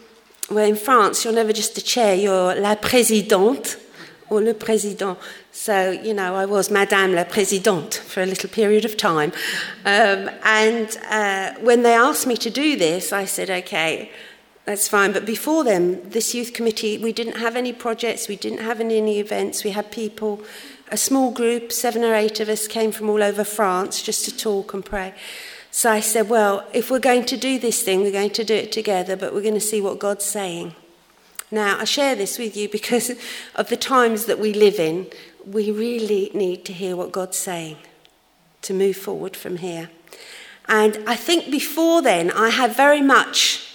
well, 0.49 0.65
in 0.65 0.77
France, 0.77 1.25
you're 1.25 1.35
never 1.35 1.53
just 1.53 1.77
a 1.77 1.83
chair, 1.83 2.15
you're 2.15 2.55
la 2.55 2.77
présidente 2.77 3.84
or 4.31 4.41
le 4.41 4.55
président. 4.55 5.17
So, 5.53 5.91
you 5.91 6.15
know, 6.15 6.35
I 6.35 6.47
was 6.47 6.71
Madame 6.71 7.15
la 7.15 7.25
Présidente 7.25 7.95
for 7.95 8.23
a 8.23 8.27
little 8.27 8.49
period 8.49 8.85
of 8.85 8.97
time. 8.97 9.33
Um, 9.85 10.31
and 10.45 10.97
uh, 11.11 11.55
when 11.61 11.83
they 11.83 11.95
asked 11.95 12.27
me 12.27 12.37
to 12.39 12.51
do 12.51 12.77
this, 12.77 13.13
I 13.13 13.25
said, 13.25 13.51
okay, 13.51 14.11
that's 14.65 14.89
fine. 14.89 15.13
But 15.13 15.27
before 15.27 15.63
then, 15.65 16.09
this 16.09 16.35
youth 16.35 16.53
committee, 16.55 16.99
we 16.99 17.13
didn't 17.13 17.37
have 17.37 17.57
any 17.57 17.73
projects, 17.73 18.29
we 18.29 18.37
didn't 18.37 18.61
have 18.61 18.81
any 18.81 19.19
events, 19.19 19.63
we 19.63 19.71
had 19.71 19.91
people 19.91 20.43
a 20.91 20.97
small 20.97 21.31
group, 21.31 21.73
seven 21.73 22.05
or 22.05 22.15
eight 22.15 22.41
of 22.41 22.49
us, 22.49 22.69
came 22.69 22.93
from 22.93 23.09
all 23.09 23.23
over 23.23 23.43
France 23.43 24.03
just 24.03 24.25
to 24.27 24.37
talk 24.37 24.75
and 24.75 24.85
pray. 24.85 25.15
So 25.71 25.91
I 25.91 26.01
said, 26.01 26.29
Well, 26.29 26.65
if 26.73 26.91
we're 26.91 27.01
going 27.01 27.25
to 27.27 27.37
do 27.37 27.59
this 27.59 27.83
thing, 27.83 28.03
we're 28.03 28.13
going 28.13 28.31
to 28.31 28.45
do 28.45 28.55
it 28.55 28.71
together, 28.71 29.17
but 29.17 29.35
we're 29.35 29.43
going 29.43 29.55
to 29.55 29.61
see 29.61 29.81
what 29.81 29.99
God's 29.99 30.25
saying. 30.25 30.75
Now, 31.55 31.79
I 31.79 31.85
share 31.85 32.17
this 32.17 32.37
with 32.37 32.57
you 32.57 32.69
because 32.69 33.13
of 33.55 33.69
the 33.69 33.77
times 33.77 34.27
that 34.27 34.41
we 34.41 34.53
live 34.53 34.81
in. 34.81 35.07
We 35.47 35.71
really 35.71 36.31
need 36.35 36.65
to 36.65 36.73
hear 36.73 36.97
what 36.97 37.13
God's 37.13 37.39
saying 37.39 37.77
to 38.63 38.75
move 38.75 38.97
forward 38.97 39.37
from 39.37 39.59
here. 39.59 39.91
And 40.69 40.99
I 41.07 41.15
think 41.15 41.51
before 41.51 42.03
then, 42.03 42.31
I 42.31 42.49
had 42.49 42.75
very 42.75 43.03
much 43.03 43.73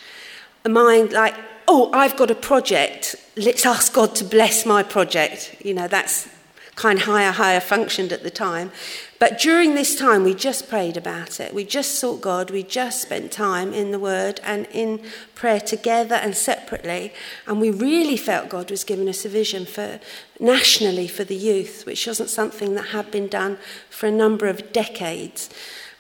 a 0.66 0.70
mind 0.70 1.14
like, 1.14 1.36
oh, 1.68 1.90
I've 1.94 2.18
got 2.18 2.32
a 2.32 2.36
project. 2.36 3.16
Let's 3.38 3.66
ask 3.66 3.94
God 3.94 4.14
to 4.16 4.26
bless 4.26 4.66
my 4.66 4.84
project. 4.84 5.56
You 5.64 5.74
know, 5.76 5.88
that's 5.88 6.28
kind 6.76 7.00
of 7.00 7.06
higher, 7.06 7.32
higher 7.32 7.62
functioned 7.62 8.12
at 8.12 8.24
the 8.24 8.32
time. 8.32 8.72
But 9.20 9.38
during 9.38 9.76
this 9.76 9.98
time, 9.98 10.24
we 10.24 10.34
just 10.34 10.70
prayed 10.70 10.96
about 10.96 11.42
it. 11.42 11.54
We 11.54 11.66
just 11.66 11.96
sought 11.96 12.22
God. 12.22 12.52
We 12.52 12.64
just 12.64 13.02
spent 13.02 13.34
time 13.34 13.74
in 13.74 13.92
the 13.92 14.00
Word 14.00 14.40
and 14.44 14.66
in 14.72 15.04
prayer 15.36 15.60
together 15.60 16.16
and 16.16 16.36
separately. 16.36 17.14
And 17.46 17.60
we 17.60 17.70
really 17.70 18.16
felt 18.16 18.48
God 18.48 18.72
was 18.72 18.86
giving 18.86 19.10
us 19.10 19.26
a 19.26 19.30
vision 19.30 19.66
for 19.66 20.00
nationally 20.40 21.10
for 21.10 21.26
the 21.26 21.36
youth, 21.36 21.86
which 21.86 22.08
wasn't 22.08 22.30
something 22.30 22.76
that 22.76 22.88
had 22.88 23.12
been 23.12 23.28
done 23.28 23.58
for 23.90 24.08
a 24.08 24.12
number 24.12 24.48
of 24.48 24.72
decades. 24.72 25.50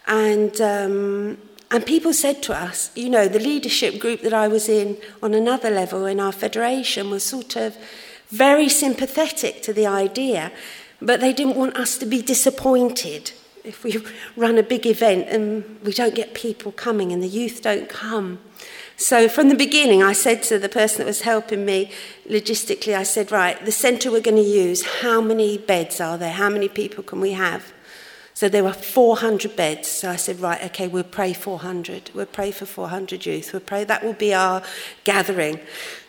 And 0.07 0.59
um, 0.61 1.38
and 1.71 1.85
people 1.85 2.13
said 2.13 2.41
to 2.43 2.53
us, 2.53 2.89
you 2.95 3.09
know, 3.09 3.27
the 3.27 3.39
leadership 3.39 3.99
group 3.99 4.21
that 4.21 4.33
I 4.33 4.47
was 4.47 4.67
in 4.67 4.97
on 5.21 5.33
another 5.33 5.69
level 5.69 6.05
in 6.05 6.19
our 6.19 6.31
federation 6.31 7.11
was 7.11 7.23
sort 7.23 7.55
of 7.55 7.77
very 8.29 8.69
sympathetic 8.69 9.61
to 9.63 9.73
the 9.73 9.85
idea, 9.85 10.51
but 11.01 11.20
they 11.20 11.34
didn't 11.34 11.56
want 11.56 11.75
us 11.75 11.98
to 11.98 12.06
be 12.06 12.22
disappointed 12.22 13.32
if 13.63 13.84
we 13.84 14.01
run 14.36 14.58
a 14.58 14.63
big 14.63 14.86
event 14.86 15.27
and 15.29 15.79
we 15.84 15.91
don't 15.94 16.15
get 16.15 16.34
people 16.34 16.72
coming 16.72 17.12
and 17.12 17.22
the 17.22 17.27
youth 17.27 17.62
don't 17.62 17.89
come. 17.89 18.39
So 18.98 19.29
from 19.29 19.48
the 19.48 19.56
beginning, 19.56 20.03
I 20.03 20.12
said 20.12 20.44
to 20.44 20.60
the 20.60 20.68
person 20.68 21.00
that 21.00 21.06
was 21.06 21.22
helping 21.22 21.65
me 21.65 21.91
logistically, 22.27 22.96
I 22.96 23.03
said, 23.03 23.32
right, 23.32 23.63
the 23.63 23.72
centre 23.72 24.12
we're 24.12 24.20
going 24.20 24.36
to 24.36 24.44
use, 24.44 24.84
how 25.01 25.22
many 25.22 25.58
beds 25.58 26.01
are 26.01 26.18
there? 26.18 26.34
How 26.34 26.50
many 26.50 26.68
people 26.68 27.03
can 27.03 27.22
we 27.22 27.32
have? 27.32 27.72
So 28.34 28.50
there 28.50 28.63
were 28.63 28.74
400 28.74 29.56
beds. 29.56 29.88
So 29.88 30.10
I 30.10 30.15
said, 30.15 30.39
right, 30.39 30.63
okay, 30.65 30.88
we'll 30.88 31.03
pray 31.03 31.34
400. 31.34 32.12
We'll 32.13 32.25
pray 32.25 32.51
for 32.51 32.65
400 32.65 33.25
youth. 33.25 33.53
We'll 33.53 33.62
pray 33.62 33.84
that 33.86 34.03
will 34.03 34.13
be 34.13 34.34
our 34.34 34.63
gathering. 35.03 35.60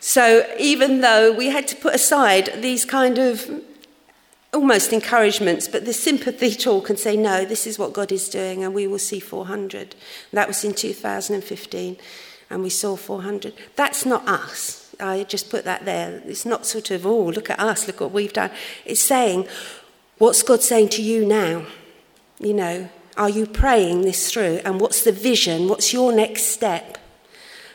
So 0.01 0.45
even 0.59 1.01
though 1.01 1.33
we 1.33 1.51
had 1.51 1.69
to 1.69 1.77
put 1.77 1.95
aside 1.95 2.61
these 2.61 2.85
kind 2.85 3.19
of 3.19 3.49
almost 4.53 4.93
encouragements, 4.93 5.69
but 5.69 5.85
the 5.85 5.93
sympathy 5.93 6.55
talk 6.55 6.91
and 6.91 6.99
say, 6.99 7.17
no, 7.17 7.45
this 7.45 7.67
is 7.67 7.79
what 7.79 7.93
God 7.93 8.11
is 8.11 8.29
doing, 8.29 8.65
and 8.65 8.75
we 8.75 8.87
will 8.87 8.99
see 8.99 9.21
400. 9.21 9.95
That 10.33 10.49
was 10.49 10.65
in 10.65 10.75
2015, 10.75 11.97
and 12.51 12.63
we 12.63 12.71
saw 12.71 12.97
400. 12.97 13.55
That's 13.77 14.05
not 14.05 14.27
us. 14.29 14.95
I 14.99 15.25
just 15.25 15.51
put 15.51 15.65
that 15.65 15.85
there. 15.85 16.23
It's 16.27 16.45
not 16.45 16.67
sort 16.67 16.91
of, 16.91 17.07
oh, 17.07 17.27
look 17.27 17.49
at 17.49 17.61
us, 17.61 17.87
look 17.87 18.01
what 18.01 18.13
we've 18.13 18.33
done. 18.33 18.51
It's 18.85 19.01
saying, 19.01 19.47
what's 20.19 20.43
God 20.43 20.63
saying 20.63 20.91
to 20.91 21.03
you 21.03 21.25
now? 21.25 21.65
You 22.39 22.55
know, 22.55 22.89
are 23.17 23.31
you 23.31 23.47
praying 23.47 24.03
this 24.03 24.33
through? 24.33 24.61
And 24.65 24.81
what's 24.81 25.05
the 25.05 25.13
vision? 25.13 25.69
What's 25.69 25.93
your 25.93 26.13
next 26.13 26.45
step? 26.45 26.99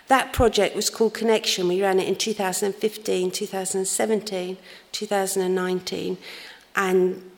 That 0.08 0.34
project 0.34 0.75
was 0.75 0.91
called 0.91 1.15
Connection. 1.15 1.67
We 1.67 1.82
ran 1.82 2.00
it 2.00 2.08
in 2.08 2.15
2015, 2.15 3.32
2017, 3.32 4.58
2019, 4.91 6.17
and 6.75 7.32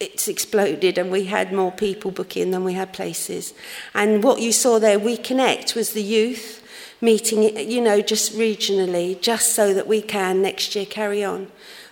it's 0.00 0.26
exploded 0.26 0.98
and 0.98 1.10
we 1.10 1.24
had 1.26 1.52
more 1.52 1.70
people 1.70 2.10
booking 2.10 2.50
than 2.50 2.64
we 2.64 2.74
had 2.74 2.92
places. 2.92 3.54
And 3.94 4.22
what 4.24 4.40
you 4.40 4.52
saw 4.52 4.78
there, 4.78 4.98
We 4.98 5.16
Connect, 5.16 5.76
was 5.76 5.92
the 5.92 6.02
youth 6.02 6.58
meeting, 7.00 7.42
you 7.70 7.80
know, 7.80 8.00
just 8.00 8.32
regionally, 8.36 9.20
just 9.20 9.54
so 9.54 9.72
that 9.74 9.86
we 9.86 10.02
can 10.02 10.42
next 10.42 10.74
year 10.74 10.86
carry 10.86 11.22
on. 11.24 11.50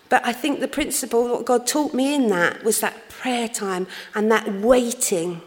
But 0.09 0.27
I 0.27 0.33
think 0.33 0.59
the 0.59 0.69
principle, 0.69 1.29
what 1.29 1.45
God 1.45 1.67
taught 1.67 1.95
me 1.95 2.15
in 2.15 2.29
that, 2.29 2.65
was 2.65 2.81
that 2.81 3.09
prayer 3.09 3.49
time 3.49 3.87
and 4.15 4.31
that 4.31 4.53
waiting 4.53 5.43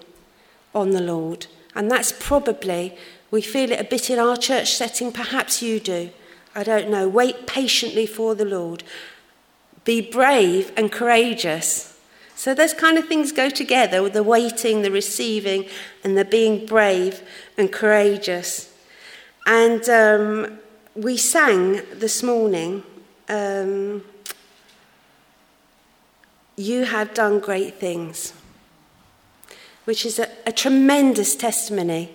on 0.73 0.91
the 0.91 1.01
Lord. 1.01 1.47
And 1.75 1.91
that's 1.91 2.11
probably 2.11 2.97
we 3.29 3.41
feel 3.41 3.71
it 3.71 3.79
a 3.79 3.83
bit 3.83 4.09
in 4.09 4.19
our 4.19 4.37
church 4.37 4.75
setting, 4.75 5.11
perhaps 5.11 5.61
you 5.61 5.79
do. 5.79 6.11
I 6.55 6.63
don't 6.63 6.89
know. 6.89 7.07
Wait 7.07 7.47
patiently 7.47 8.05
for 8.05 8.35
the 8.35 8.45
Lord. 8.45 8.83
Be 9.83 10.01
brave 10.01 10.71
and 10.77 10.91
courageous. 10.91 11.97
So 12.35 12.53
those 12.53 12.73
kind 12.73 12.97
of 12.97 13.07
things 13.07 13.31
go 13.31 13.49
together 13.49 14.01
with 14.01 14.13
the 14.13 14.23
waiting, 14.23 14.81
the 14.81 14.91
receiving, 14.91 15.65
and 16.03 16.17
the 16.17 16.25
being 16.25 16.65
brave 16.65 17.21
and 17.57 17.71
courageous. 17.71 18.73
And 19.45 19.87
um, 19.89 20.59
we 20.95 21.17
sang 21.17 21.81
this 21.93 22.23
morning, 22.23 22.83
um, 23.29 24.03
You 26.55 26.85
have 26.85 27.13
done 27.13 27.39
great 27.39 27.75
things, 27.75 28.33
which 29.85 30.05
is 30.05 30.19
a, 30.19 30.29
a 30.45 30.51
tremendous 30.51 31.35
testimony 31.35 32.13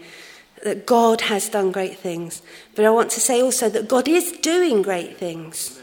that 0.65 0.87
God 0.87 1.23
has 1.23 1.49
done 1.49 1.73
great 1.73 1.99
things. 1.99 2.43
But 2.75 2.85
I 2.85 2.91
want 2.91 3.11
to 3.13 3.21
say 3.21 3.41
also 3.41 3.69
that 3.69 3.89
God 3.89 4.09
is 4.09 4.33
doing 4.33 4.83
great 4.83 5.17
things. 5.17 5.81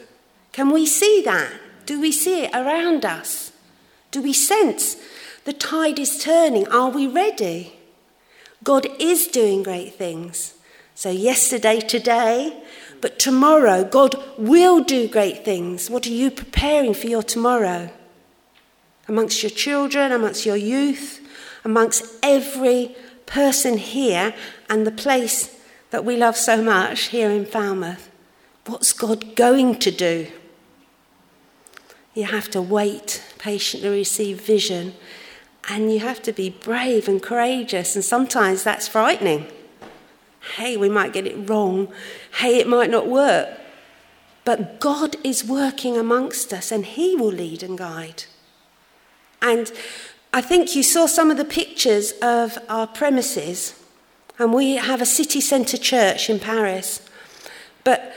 Can 0.52 0.72
we 0.72 0.86
see 0.86 1.22
that? 1.26 1.52
Do 1.86 2.00
we 2.00 2.12
see 2.12 2.44
it 2.44 2.54
around 2.54 3.06
us? 3.06 3.52
Do 4.12 4.22
we 4.22 4.34
sense 4.34 4.98
the 5.44 5.54
tide 5.54 6.00
is 6.00 6.18
turning? 6.18 6.68
Are 6.70 6.90
we 6.90 7.08
ready? 7.08 7.78
God 8.64 8.88
is 9.00 9.28
doing 9.28 9.64
great 9.64 9.96
things. 9.96 10.56
So, 10.96 11.10
yesterday, 11.10 11.82
today, 11.82 12.64
but 13.02 13.20
tomorrow, 13.20 13.84
God 13.84 14.16
will 14.38 14.84
do 14.84 15.08
great 15.08 15.44
things. 15.44 15.90
What 15.90 16.08
are 16.08 16.12
you 16.12 16.32
preparing 16.32 16.94
for 16.94 17.08
your 17.08 17.22
tomorrow? 17.22 17.92
Amongst 19.08 19.44
your 19.44 19.50
children, 19.50 20.12
amongst 20.12 20.46
your 20.46 20.56
youth, 20.56 21.20
amongst 21.64 22.06
every 22.24 22.96
person 23.26 23.78
here 23.78 24.34
and 24.70 24.88
the 24.88 24.92
place 24.92 25.56
that 25.92 26.06
we 26.06 26.18
love 26.18 26.38
so 26.38 26.62
much 26.62 27.08
here 27.08 27.30
in 27.30 27.46
Falmouth. 27.46 28.10
What's 28.66 28.94
God 28.94 29.36
going 29.36 29.78
to 29.80 29.92
do? 29.92 30.28
You 32.16 32.24
have 32.24 32.50
to 32.52 32.62
wait, 32.62 33.22
patiently 33.38 33.90
receive 33.90 34.42
vision, 34.42 34.96
and 35.70 35.92
you 35.92 36.00
have 36.00 36.24
to 36.24 36.32
be 36.32 36.50
brave 36.50 37.08
and 37.10 37.22
courageous, 37.22 37.96
and 37.96 38.04
sometimes 38.04 38.64
that's 38.64 38.88
frightening. 38.88 39.48
Hey, 40.56 40.78
we 40.78 40.90
might 40.90 41.12
get 41.12 41.28
it 41.28 41.50
wrong. 41.50 41.90
Hey, 42.40 42.58
it 42.58 42.68
might 42.68 42.90
not 42.90 43.08
work. 43.08 43.50
But 44.46 44.80
God 44.80 45.18
is 45.24 45.44
working 45.44 45.98
amongst 45.98 46.54
us, 46.54 46.72
and 46.72 46.86
He 46.86 47.16
will 47.16 47.32
lead 47.32 47.62
and 47.64 47.78
guide. 47.78 48.24
And 49.42 49.72
I 50.34 50.42
think 50.42 50.76
you 50.76 50.84
saw 50.84 51.08
some 51.08 51.30
of 51.32 51.38
the 51.38 51.46
pictures 51.46 52.14
of 52.22 52.58
our 52.70 52.88
premises, 52.88 53.78
and 54.40 54.54
we 54.54 54.76
have 54.76 55.02
a 55.02 55.06
city 55.06 55.42
centre 55.42 55.78
church 55.78 56.30
in 56.30 56.40
Paris. 56.40 57.02
But 57.84 58.14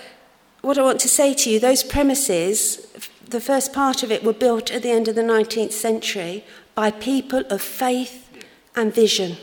what 0.60 0.78
I 0.78 0.82
want 0.82 1.00
to 1.00 1.08
say 1.08 1.34
to 1.34 1.50
you, 1.50 1.58
those 1.58 1.82
premises, 1.82 2.86
the 3.30 3.40
first 3.40 3.72
part 3.72 4.02
of 4.02 4.10
it 4.10 4.24
were 4.24 4.32
built 4.32 4.70
at 4.70 4.82
the 4.82 4.90
end 4.90 5.08
of 5.08 5.14
the 5.14 5.22
19th 5.22 5.72
century 5.72 6.44
by 6.74 6.90
people 6.90 7.44
of 7.50 7.60
faith 7.60 8.28
and 8.74 8.94
vision. 8.94 9.36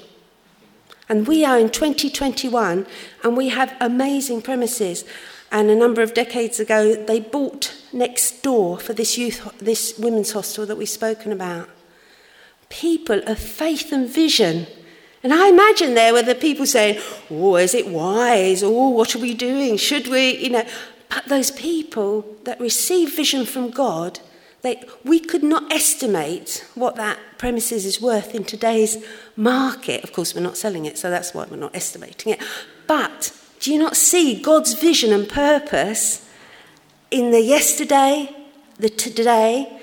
And 1.07 1.27
we 1.27 1.45
are 1.45 1.59
in 1.59 1.69
2021 1.69 2.87
and 3.23 3.37
we 3.37 3.49
have 3.49 3.75
amazing 3.79 4.41
premises. 4.41 5.05
And 5.51 5.69
a 5.69 5.75
number 5.75 6.01
of 6.01 6.13
decades 6.13 6.59
ago, 6.59 6.95
they 6.95 7.19
bought 7.19 7.75
next 7.93 8.41
door 8.41 8.79
for 8.79 8.93
this 8.93 9.17
youth, 9.17 9.53
this 9.59 9.97
women's 9.99 10.31
hostel 10.31 10.65
that 10.65 10.77
we've 10.77 10.89
spoken 10.89 11.31
about 11.31 11.69
people 12.69 13.21
of 13.27 13.37
faith 13.37 13.91
and 13.91 14.09
vision. 14.09 14.65
And 15.23 15.33
I 15.33 15.49
imagine 15.49 15.93
there 15.93 16.13
were 16.13 16.23
the 16.23 16.35
people 16.35 16.65
saying, 16.65 16.99
Oh, 17.29 17.55
is 17.55 17.73
it 17.73 17.87
wise? 17.87 18.63
Oh, 18.63 18.89
what 18.89 19.15
are 19.15 19.19
we 19.19 19.33
doing? 19.33 19.77
Should 19.77 20.07
we? 20.07 20.37
You 20.37 20.49
know, 20.49 20.65
those 21.27 21.51
people 21.51 22.37
that 22.43 22.59
receive 22.59 23.15
vision 23.15 23.45
from 23.45 23.69
God, 23.69 24.19
they, 24.61 24.83
we 25.03 25.19
could 25.19 25.43
not 25.43 25.71
estimate 25.71 26.65
what 26.75 26.95
that 26.95 27.19
premises 27.37 27.85
is 27.85 28.01
worth 28.01 28.33
in 28.33 28.43
today's 28.43 29.03
market. 29.35 30.03
Of 30.03 30.13
course, 30.13 30.33
we're 30.33 30.41
not 30.41 30.57
selling 30.57 30.85
it, 30.85 30.97
so 30.97 31.09
that's 31.09 31.33
why 31.33 31.45
we're 31.45 31.57
not 31.57 31.75
estimating 31.75 32.33
it. 32.33 32.41
But 32.87 33.31
do 33.59 33.71
you 33.71 33.79
not 33.79 33.95
see 33.95 34.41
God's 34.41 34.73
vision 34.73 35.13
and 35.13 35.29
purpose 35.29 36.27
in 37.11 37.31
the 37.31 37.41
yesterday, 37.41 38.29
the 38.77 38.89
today, 38.89 39.79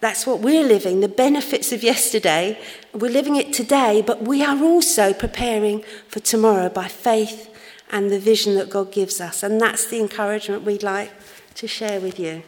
that's 0.00 0.26
what 0.26 0.40
we're 0.40 0.66
living, 0.66 1.00
the 1.00 1.08
benefits 1.08 1.72
of 1.72 1.82
yesterday. 1.82 2.58
We're 2.92 3.10
living 3.10 3.36
it 3.36 3.54
today, 3.54 4.02
but 4.06 4.22
we 4.22 4.44
are 4.44 4.62
also 4.62 5.14
preparing 5.14 5.82
for 6.08 6.20
tomorrow 6.20 6.68
by 6.68 6.88
faith 6.88 7.53
and 7.90 8.10
the 8.10 8.18
vision 8.18 8.54
that 8.56 8.70
God 8.70 8.92
gives 8.92 9.20
us. 9.20 9.42
And 9.42 9.60
that's 9.60 9.86
the 9.86 10.00
encouragement 10.00 10.62
we'd 10.62 10.82
like 10.82 11.12
to 11.56 11.66
share 11.66 12.00
with 12.00 12.18
you. 12.18 12.42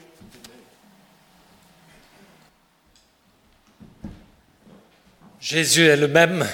Jésus 5.41 5.87
est 5.87 5.97
le 5.97 6.09
même 6.09 6.45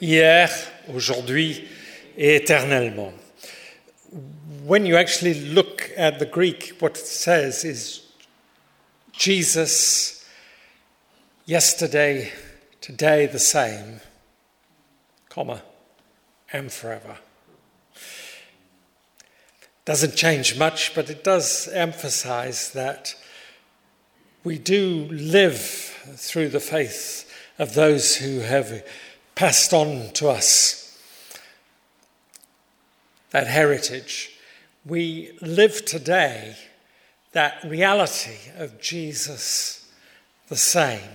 hier, 0.00 0.48
aujourd'hui 0.88 1.66
et 2.16 2.36
éternellement. 2.36 3.12
When 4.64 4.86
you 4.86 4.96
actually 4.96 5.34
look 5.52 5.90
at 5.96 6.18
the 6.20 6.24
Greek, 6.24 6.76
what 6.78 6.96
it 6.96 7.06
says 7.06 7.64
is 7.64 8.02
Jesus, 9.12 10.24
yesterday, 11.44 12.32
today 12.80 13.26
the 13.26 13.38
same, 13.38 14.00
comma, 15.28 15.62
and 16.52 16.72
forever. 16.72 17.18
Doesn't 19.84 20.16
change 20.16 20.58
much, 20.58 20.94
but 20.94 21.10
it 21.10 21.22
does 21.22 21.68
emphasize 21.68 22.72
that 22.72 23.14
we 24.42 24.58
do 24.58 25.08
live 25.10 25.58
through 25.58 26.48
the 26.48 26.60
faith 26.60 27.30
of 27.58 27.74
those 27.74 28.16
who 28.16 28.40
have 28.40 28.86
passed 29.34 29.72
on 29.72 30.10
to 30.14 30.28
us 30.28 30.80
that 33.30 33.46
heritage. 33.48 34.30
We 34.86 35.36
live 35.40 35.84
today 35.84 36.56
that 37.32 37.64
reality 37.64 38.36
of 38.56 38.80
Jesus 38.80 39.90
the 40.48 40.56
same. 40.56 41.10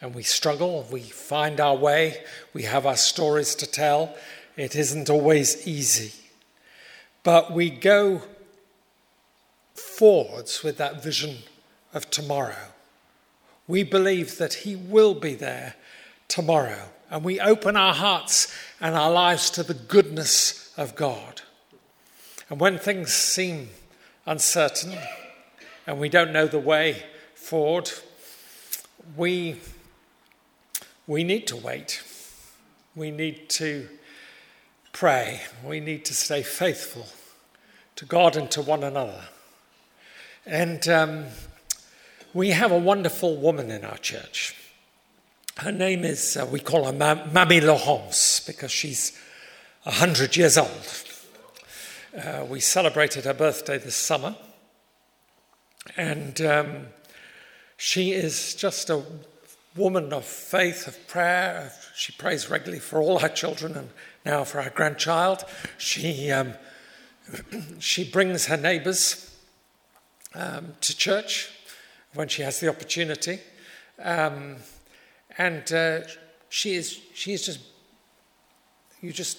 And 0.00 0.14
we 0.14 0.22
struggle, 0.22 0.86
we 0.92 1.00
find 1.00 1.60
our 1.60 1.76
way, 1.76 2.24
we 2.52 2.64
have 2.64 2.84
our 2.84 2.96
stories 2.96 3.54
to 3.54 3.66
tell. 3.66 4.14
It 4.56 4.76
isn't 4.76 5.08
always 5.08 5.66
easy. 5.66 6.12
But 7.24 7.52
we 7.52 7.70
go 7.70 8.22
forwards 9.74 10.62
with 10.62 10.76
that 10.76 11.02
vision 11.02 11.38
of 11.92 12.10
tomorrow. 12.10 12.68
We 13.66 13.82
believe 13.82 14.38
that 14.38 14.54
He 14.54 14.76
will 14.76 15.14
be 15.14 15.34
there 15.34 15.74
tomorrow. 16.28 16.90
And 17.10 17.24
we 17.24 17.40
open 17.40 17.76
our 17.76 17.94
hearts 17.94 18.54
and 18.80 18.94
our 18.94 19.10
lives 19.10 19.50
to 19.50 19.62
the 19.62 19.74
goodness 19.74 20.72
of 20.76 20.94
God. 20.94 21.42
And 22.50 22.60
when 22.60 22.78
things 22.78 23.12
seem 23.12 23.70
uncertain 24.26 24.98
and 25.86 25.98
we 25.98 26.08
don't 26.08 26.32
know 26.32 26.46
the 26.46 26.58
way 26.58 27.04
forward, 27.34 27.90
we, 29.16 29.60
we 31.06 31.24
need 31.24 31.46
to 31.46 31.56
wait. 31.56 32.02
We 32.94 33.10
need 33.10 33.48
to 33.50 33.88
pray. 34.94 35.40
We 35.64 35.80
need 35.80 36.04
to 36.04 36.14
stay 36.14 36.42
faithful 36.42 37.06
to 37.96 38.04
God 38.04 38.36
and 38.36 38.48
to 38.52 38.62
one 38.62 38.84
another. 38.84 39.24
And 40.46 40.88
um, 40.88 41.24
we 42.32 42.50
have 42.50 42.70
a 42.70 42.78
wonderful 42.78 43.36
woman 43.36 43.72
in 43.72 43.84
our 43.84 43.98
church. 43.98 44.54
Her 45.56 45.72
name 45.72 46.04
is, 46.04 46.36
uh, 46.36 46.46
we 46.50 46.60
call 46.60 46.84
her 46.84 46.92
Ma- 46.92 47.26
Mamie 47.32 47.60
Laurence 47.60 48.40
because 48.46 48.70
she's 48.70 49.18
100 49.82 50.36
years 50.36 50.56
old. 50.56 51.04
Uh, 52.16 52.46
we 52.48 52.60
celebrated 52.60 53.24
her 53.24 53.34
birthday 53.34 53.78
this 53.78 53.96
summer, 53.96 54.36
and 55.96 56.40
um, 56.40 56.86
she 57.76 58.12
is 58.12 58.54
just 58.54 58.90
a 58.90 59.02
woman 59.76 60.12
of 60.12 60.24
faith, 60.24 60.86
of 60.86 61.08
prayer. 61.08 61.72
She 61.96 62.12
prays 62.12 62.48
regularly 62.48 62.78
for 62.78 63.00
all 63.00 63.18
her 63.18 63.28
children 63.28 63.76
and 63.76 63.90
now 64.24 64.44
for 64.44 64.60
our 64.60 64.70
grandchild. 64.70 65.44
She, 65.78 66.30
um, 66.30 66.54
she 67.78 68.08
brings 68.08 68.46
her 68.46 68.56
neighbours 68.56 69.36
um, 70.34 70.74
to 70.80 70.96
church 70.96 71.50
when 72.14 72.28
she 72.28 72.42
has 72.42 72.60
the 72.60 72.68
opportunity. 72.68 73.40
Um, 74.02 74.56
and 75.36 75.70
uh, 75.72 76.00
she, 76.48 76.74
is, 76.74 77.00
she 77.12 77.32
is 77.32 77.44
just, 77.44 77.60
you 79.00 79.12
just 79.12 79.38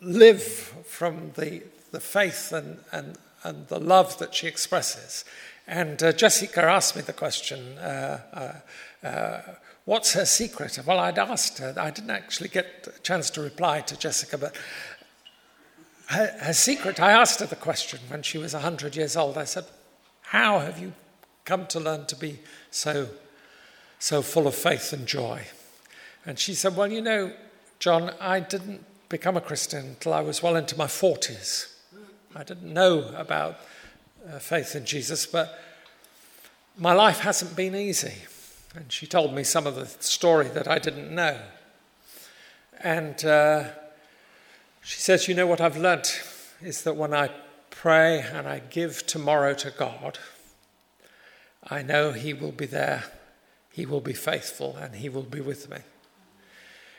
live 0.00 0.42
from 0.42 1.32
the, 1.36 1.62
the 1.92 2.00
faith 2.00 2.52
and, 2.52 2.78
and, 2.92 3.16
and 3.44 3.68
the 3.68 3.78
love 3.78 4.18
that 4.18 4.34
she 4.34 4.46
expresses. 4.46 5.24
And 5.66 6.02
uh, 6.02 6.12
Jessica 6.12 6.62
asked 6.62 6.96
me 6.96 7.02
the 7.02 7.12
question, 7.12 7.78
uh, 7.78 8.60
uh, 9.02 9.06
uh 9.06 9.40
what's 9.88 10.12
her 10.12 10.26
secret? 10.26 10.78
Well, 10.84 10.98
I'd 10.98 11.18
asked 11.18 11.56
her, 11.58 11.72
I 11.78 11.90
didn't 11.90 12.10
actually 12.10 12.50
get 12.50 12.86
a 12.94 13.00
chance 13.00 13.30
to 13.30 13.40
reply 13.40 13.80
to 13.80 13.98
Jessica, 13.98 14.36
but 14.36 14.54
her, 16.08 16.26
her 16.40 16.52
secret, 16.52 17.00
I 17.00 17.12
asked 17.12 17.40
her 17.40 17.46
the 17.46 17.56
question 17.56 17.98
when 18.08 18.20
she 18.20 18.36
was 18.36 18.52
100 18.52 18.94
years 18.96 19.16
old. 19.16 19.38
I 19.38 19.44
said, 19.44 19.64
How 20.20 20.58
have 20.58 20.78
you 20.78 20.92
come 21.46 21.66
to 21.68 21.80
learn 21.80 22.04
to 22.06 22.16
be 22.16 22.40
so, 22.70 23.08
so 23.98 24.20
full 24.20 24.46
of 24.46 24.54
faith 24.54 24.92
and 24.92 25.06
joy? 25.06 25.44
And 26.26 26.38
she 26.38 26.52
said, 26.52 26.76
Well, 26.76 26.92
you 26.92 27.00
know, 27.00 27.32
John, 27.78 28.12
I 28.20 28.40
didn't 28.40 28.84
become 29.08 29.38
a 29.38 29.40
Christian 29.40 29.86
until 29.86 30.12
I 30.12 30.20
was 30.20 30.42
well 30.42 30.56
into 30.56 30.76
my 30.76 30.86
40s. 30.86 31.72
I 32.36 32.44
didn't 32.44 32.74
know 32.74 33.10
about 33.16 33.58
uh, 34.30 34.38
faith 34.38 34.76
in 34.76 34.84
Jesus, 34.84 35.24
but 35.24 35.58
my 36.76 36.92
life 36.92 37.20
hasn't 37.20 37.56
been 37.56 37.74
easy. 37.74 38.27
And 38.74 38.92
she 38.92 39.06
told 39.06 39.34
me 39.34 39.44
some 39.44 39.66
of 39.66 39.74
the 39.74 39.86
story 39.86 40.48
that 40.48 40.68
I 40.68 40.78
didn't 40.78 41.14
know. 41.14 41.38
And 42.80 43.24
uh, 43.24 43.64
she 44.82 45.00
says, 45.00 45.26
You 45.26 45.34
know 45.34 45.46
what 45.46 45.60
I've 45.60 45.76
learnt 45.76 46.22
is 46.60 46.82
that 46.82 46.96
when 46.96 47.14
I 47.14 47.30
pray 47.70 48.20
and 48.20 48.46
I 48.46 48.58
give 48.58 49.06
tomorrow 49.06 49.54
to 49.54 49.70
God, 49.70 50.18
I 51.68 51.82
know 51.82 52.12
He 52.12 52.34
will 52.34 52.52
be 52.52 52.66
there, 52.66 53.04
He 53.72 53.86
will 53.86 54.00
be 54.00 54.12
faithful, 54.12 54.76
and 54.76 54.96
He 54.96 55.08
will 55.08 55.22
be 55.22 55.40
with 55.40 55.70
me. 55.70 55.78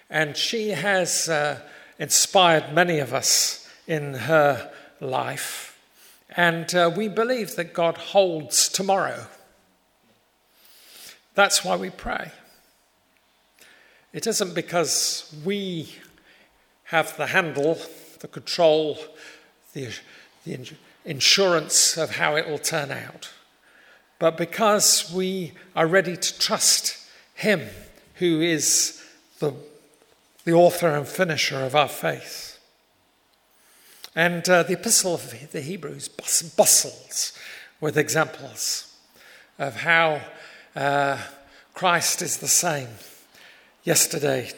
And 0.09 0.35
she 0.35 0.69
has 0.69 1.29
uh, 1.29 1.61
inspired 1.99 2.73
many 2.73 2.99
of 2.99 3.13
us 3.13 3.69
in 3.87 4.13
her 4.15 4.71
life. 4.99 5.77
And 6.35 6.73
uh, 6.73 6.91
we 6.95 7.07
believe 7.07 7.55
that 7.55 7.73
God 7.73 7.97
holds 7.97 8.69
tomorrow. 8.69 9.27
That's 11.39 11.63
why 11.63 11.77
we 11.77 11.89
pray. 11.89 12.33
It 14.11 14.27
isn't 14.27 14.53
because 14.53 15.33
we 15.45 15.95
have 16.83 17.15
the 17.15 17.27
handle, 17.27 17.77
the 18.19 18.27
control, 18.27 18.97
the, 19.71 19.87
the 20.43 20.69
insurance 21.05 21.95
of 21.97 22.17
how 22.17 22.35
it 22.35 22.45
will 22.45 22.57
turn 22.57 22.91
out, 22.91 23.29
but 24.19 24.35
because 24.35 25.09
we 25.15 25.53
are 25.77 25.87
ready 25.87 26.17
to 26.17 26.39
trust 26.39 26.97
Him 27.35 27.69
who 28.15 28.41
is 28.41 29.01
the 29.39 29.53
the 30.43 30.51
author 30.51 30.89
and 30.89 31.07
finisher 31.07 31.63
of 31.63 31.73
our 31.73 31.87
faith. 31.87 32.59
And 34.13 34.49
uh, 34.49 34.63
the 34.63 34.73
Epistle 34.73 35.13
of 35.13 35.51
the 35.53 35.61
Hebrews 35.61 36.09
bustles 36.57 37.31
with 37.79 37.97
examples 37.97 38.93
of 39.57 39.77
how 39.77 40.19
uh, 40.75 41.17
Christ 41.73 42.21
is 42.21 42.37
the 42.37 42.47
same 42.47 42.89
yesterday, 43.83 44.51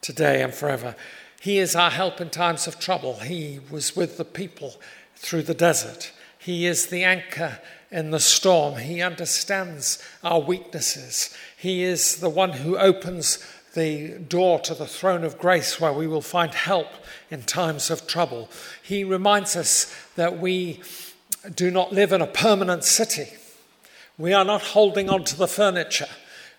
today, 0.00 0.42
and 0.42 0.54
forever. 0.54 0.94
He 1.40 1.58
is 1.58 1.74
our 1.74 1.90
help 1.90 2.20
in 2.20 2.30
times 2.30 2.66
of 2.66 2.78
trouble. 2.78 3.14
He 3.14 3.60
was 3.70 3.96
with 3.96 4.16
the 4.16 4.24
people 4.24 4.80
through 5.16 5.42
the 5.42 5.54
desert. 5.54 6.12
He 6.38 6.66
is 6.66 6.86
the 6.86 7.04
anchor 7.04 7.58
in 7.90 8.10
the 8.10 8.20
storm. 8.20 8.76
He 8.76 9.02
understands 9.02 10.02
our 10.24 10.40
weaknesses. 10.40 11.36
He 11.56 11.82
is 11.82 12.16
the 12.16 12.30
one 12.30 12.52
who 12.52 12.78
opens 12.78 13.44
the 13.74 14.18
door 14.18 14.58
to 14.60 14.74
the 14.74 14.86
throne 14.86 15.24
of 15.24 15.38
grace 15.38 15.80
where 15.80 15.92
we 15.92 16.06
will 16.06 16.22
find 16.22 16.52
help 16.54 16.88
in 17.30 17.42
times 17.42 17.90
of 17.90 18.06
trouble. 18.06 18.48
He 18.82 19.02
reminds 19.02 19.56
us 19.56 19.94
that 20.16 20.38
we 20.38 20.80
do 21.54 21.70
not 21.70 21.92
live 21.92 22.12
in 22.12 22.20
a 22.20 22.26
permanent 22.26 22.84
city. 22.84 23.28
We 24.22 24.34
are 24.34 24.44
not 24.44 24.62
holding 24.62 25.10
on 25.10 25.24
to 25.24 25.36
the 25.36 25.48
furniture, 25.48 26.06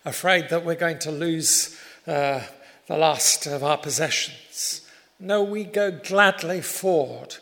afraid 0.04 0.50
that 0.50 0.66
we're 0.66 0.76
going 0.76 1.00
to 1.00 1.12
lose 1.14 1.80
uh, 2.06 2.42
the 2.88 2.98
last 2.98 3.46
of 3.46 3.64
our 3.64 3.78
possessions. 3.78 4.82
No, 5.18 5.44
we 5.44 5.64
go 5.64 5.90
gladly 5.90 6.60
forward 6.60 7.38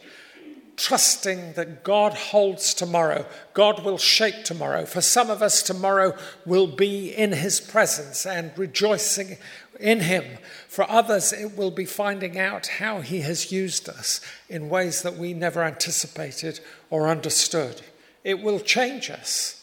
trusting 0.77 1.53
that 1.53 1.83
God 1.83 2.13
holds 2.13 2.75
tomorrow. 2.75 3.25
God 3.55 3.83
will 3.83 3.97
shape 3.97 4.43
tomorrow. 4.43 4.85
For 4.85 5.01
some 5.01 5.31
of 5.31 5.41
us, 5.41 5.63
tomorrow 5.63 6.15
will 6.45 6.67
be 6.67 7.09
in 7.09 7.31
His 7.31 7.59
presence 7.59 8.23
and 8.23 8.55
rejoicing 8.55 9.37
in 9.79 10.01
Him. 10.01 10.37
For 10.67 10.87
others, 10.87 11.33
it 11.33 11.57
will 11.57 11.71
be 11.71 11.85
finding 11.85 12.37
out 12.37 12.67
how 12.67 13.01
He 13.01 13.21
has 13.21 13.51
used 13.51 13.89
us 13.89 14.21
in 14.49 14.69
ways 14.69 15.01
that 15.01 15.17
we 15.17 15.33
never 15.33 15.63
anticipated 15.63 16.59
or 16.91 17.07
understood. 17.07 17.81
It 18.23 18.43
will 18.43 18.59
change 18.59 19.09
us. 19.09 19.60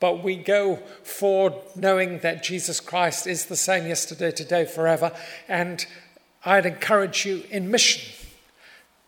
But 0.00 0.24
we 0.24 0.36
go 0.36 0.76
forward 1.04 1.54
knowing 1.76 2.20
that 2.20 2.42
Jesus 2.42 2.80
Christ 2.80 3.26
is 3.26 3.46
the 3.46 3.56
same 3.56 3.86
yesterday, 3.86 4.32
today, 4.32 4.64
forever. 4.64 5.12
And 5.46 5.86
I'd 6.44 6.66
encourage 6.66 7.26
you 7.26 7.44
in 7.50 7.70
mission 7.70 8.16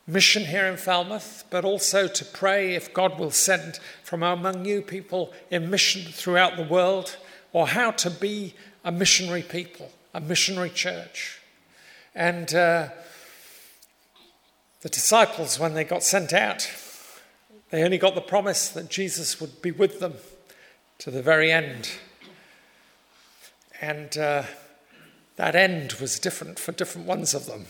mission 0.07 0.44
here 0.44 0.66
in 0.66 0.76
Falmouth, 0.76 1.44
but 1.48 1.64
also 1.64 2.09
to 2.09 2.24
pray 2.24 2.74
if 2.74 2.92
God 2.92 3.18
will 3.18 3.31
send 3.31 3.78
from 4.02 4.22
among 4.22 4.64
you 4.64 4.83
people 4.83 5.33
in 5.50 5.70
mission 5.70 6.02
throughout 6.02 6.57
the 6.57 6.64
world, 6.64 7.16
or 7.52 7.68
how 7.68 7.90
to 7.92 8.11
be 8.11 8.55
a 8.85 8.90
missionary 8.90 9.42
people, 9.42 9.90
a 10.12 10.20
missionary 10.20 10.70
church. 10.70 11.40
And 12.14 12.52
uh, 12.55 12.88
the 14.81 14.88
disciples, 14.88 15.59
when 15.59 15.74
they 15.74 15.85
got 15.85 16.02
sent 16.02 16.33
out, 16.33 16.68
they 17.70 17.85
only 17.85 17.98
got 17.98 18.14
the 18.14 18.20
promise 18.20 18.68
that 18.70 18.90
Jesus 18.90 19.40
would 19.40 19.62
be 19.62 19.70
with 19.70 20.00
them 20.00 20.14
to 21.03 21.11
the 21.11 21.23
very 21.23 21.51
end. 21.51 21.91
And 23.81 24.17
uh, 24.17 24.45
that 25.35 25.57
end 25.57 25.95
was 25.95 26.21
different 26.21 26.61
for 26.61 26.71
different 26.71 27.09
ones 27.09 27.35
of 27.35 27.47
them. 27.47 27.67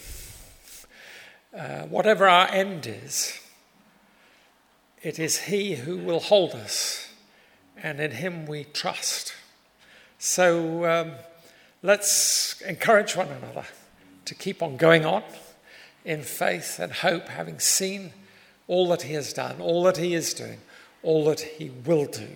Uh, 1.58 1.86
whatever 1.86 2.28
our 2.28 2.48
end 2.48 2.86
is, 2.86 3.40
it 5.02 5.18
is 5.18 5.44
He 5.44 5.76
who 5.76 5.96
will 5.96 6.20
hold 6.20 6.50
us, 6.52 7.08
and 7.82 8.00
in 8.00 8.10
Him 8.10 8.44
we 8.44 8.64
trust. 8.64 9.32
So 10.18 10.84
um, 10.84 11.12
let's 11.82 12.60
encourage 12.60 13.16
one 13.16 13.28
another 13.28 13.64
to 14.26 14.34
keep 14.34 14.62
on 14.62 14.76
going 14.76 15.06
on 15.06 15.22
in 16.04 16.20
faith 16.20 16.78
and 16.78 16.92
hope, 16.92 17.28
having 17.28 17.60
seen 17.60 18.12
all 18.68 18.88
that 18.88 19.02
He 19.02 19.14
has 19.14 19.32
done, 19.32 19.58
all 19.58 19.82
that 19.84 19.96
He 19.96 20.12
is 20.12 20.34
doing, 20.34 20.58
all 21.02 21.24
that 21.24 21.40
He 21.40 21.70
will 21.70 22.04
do. 22.04 22.28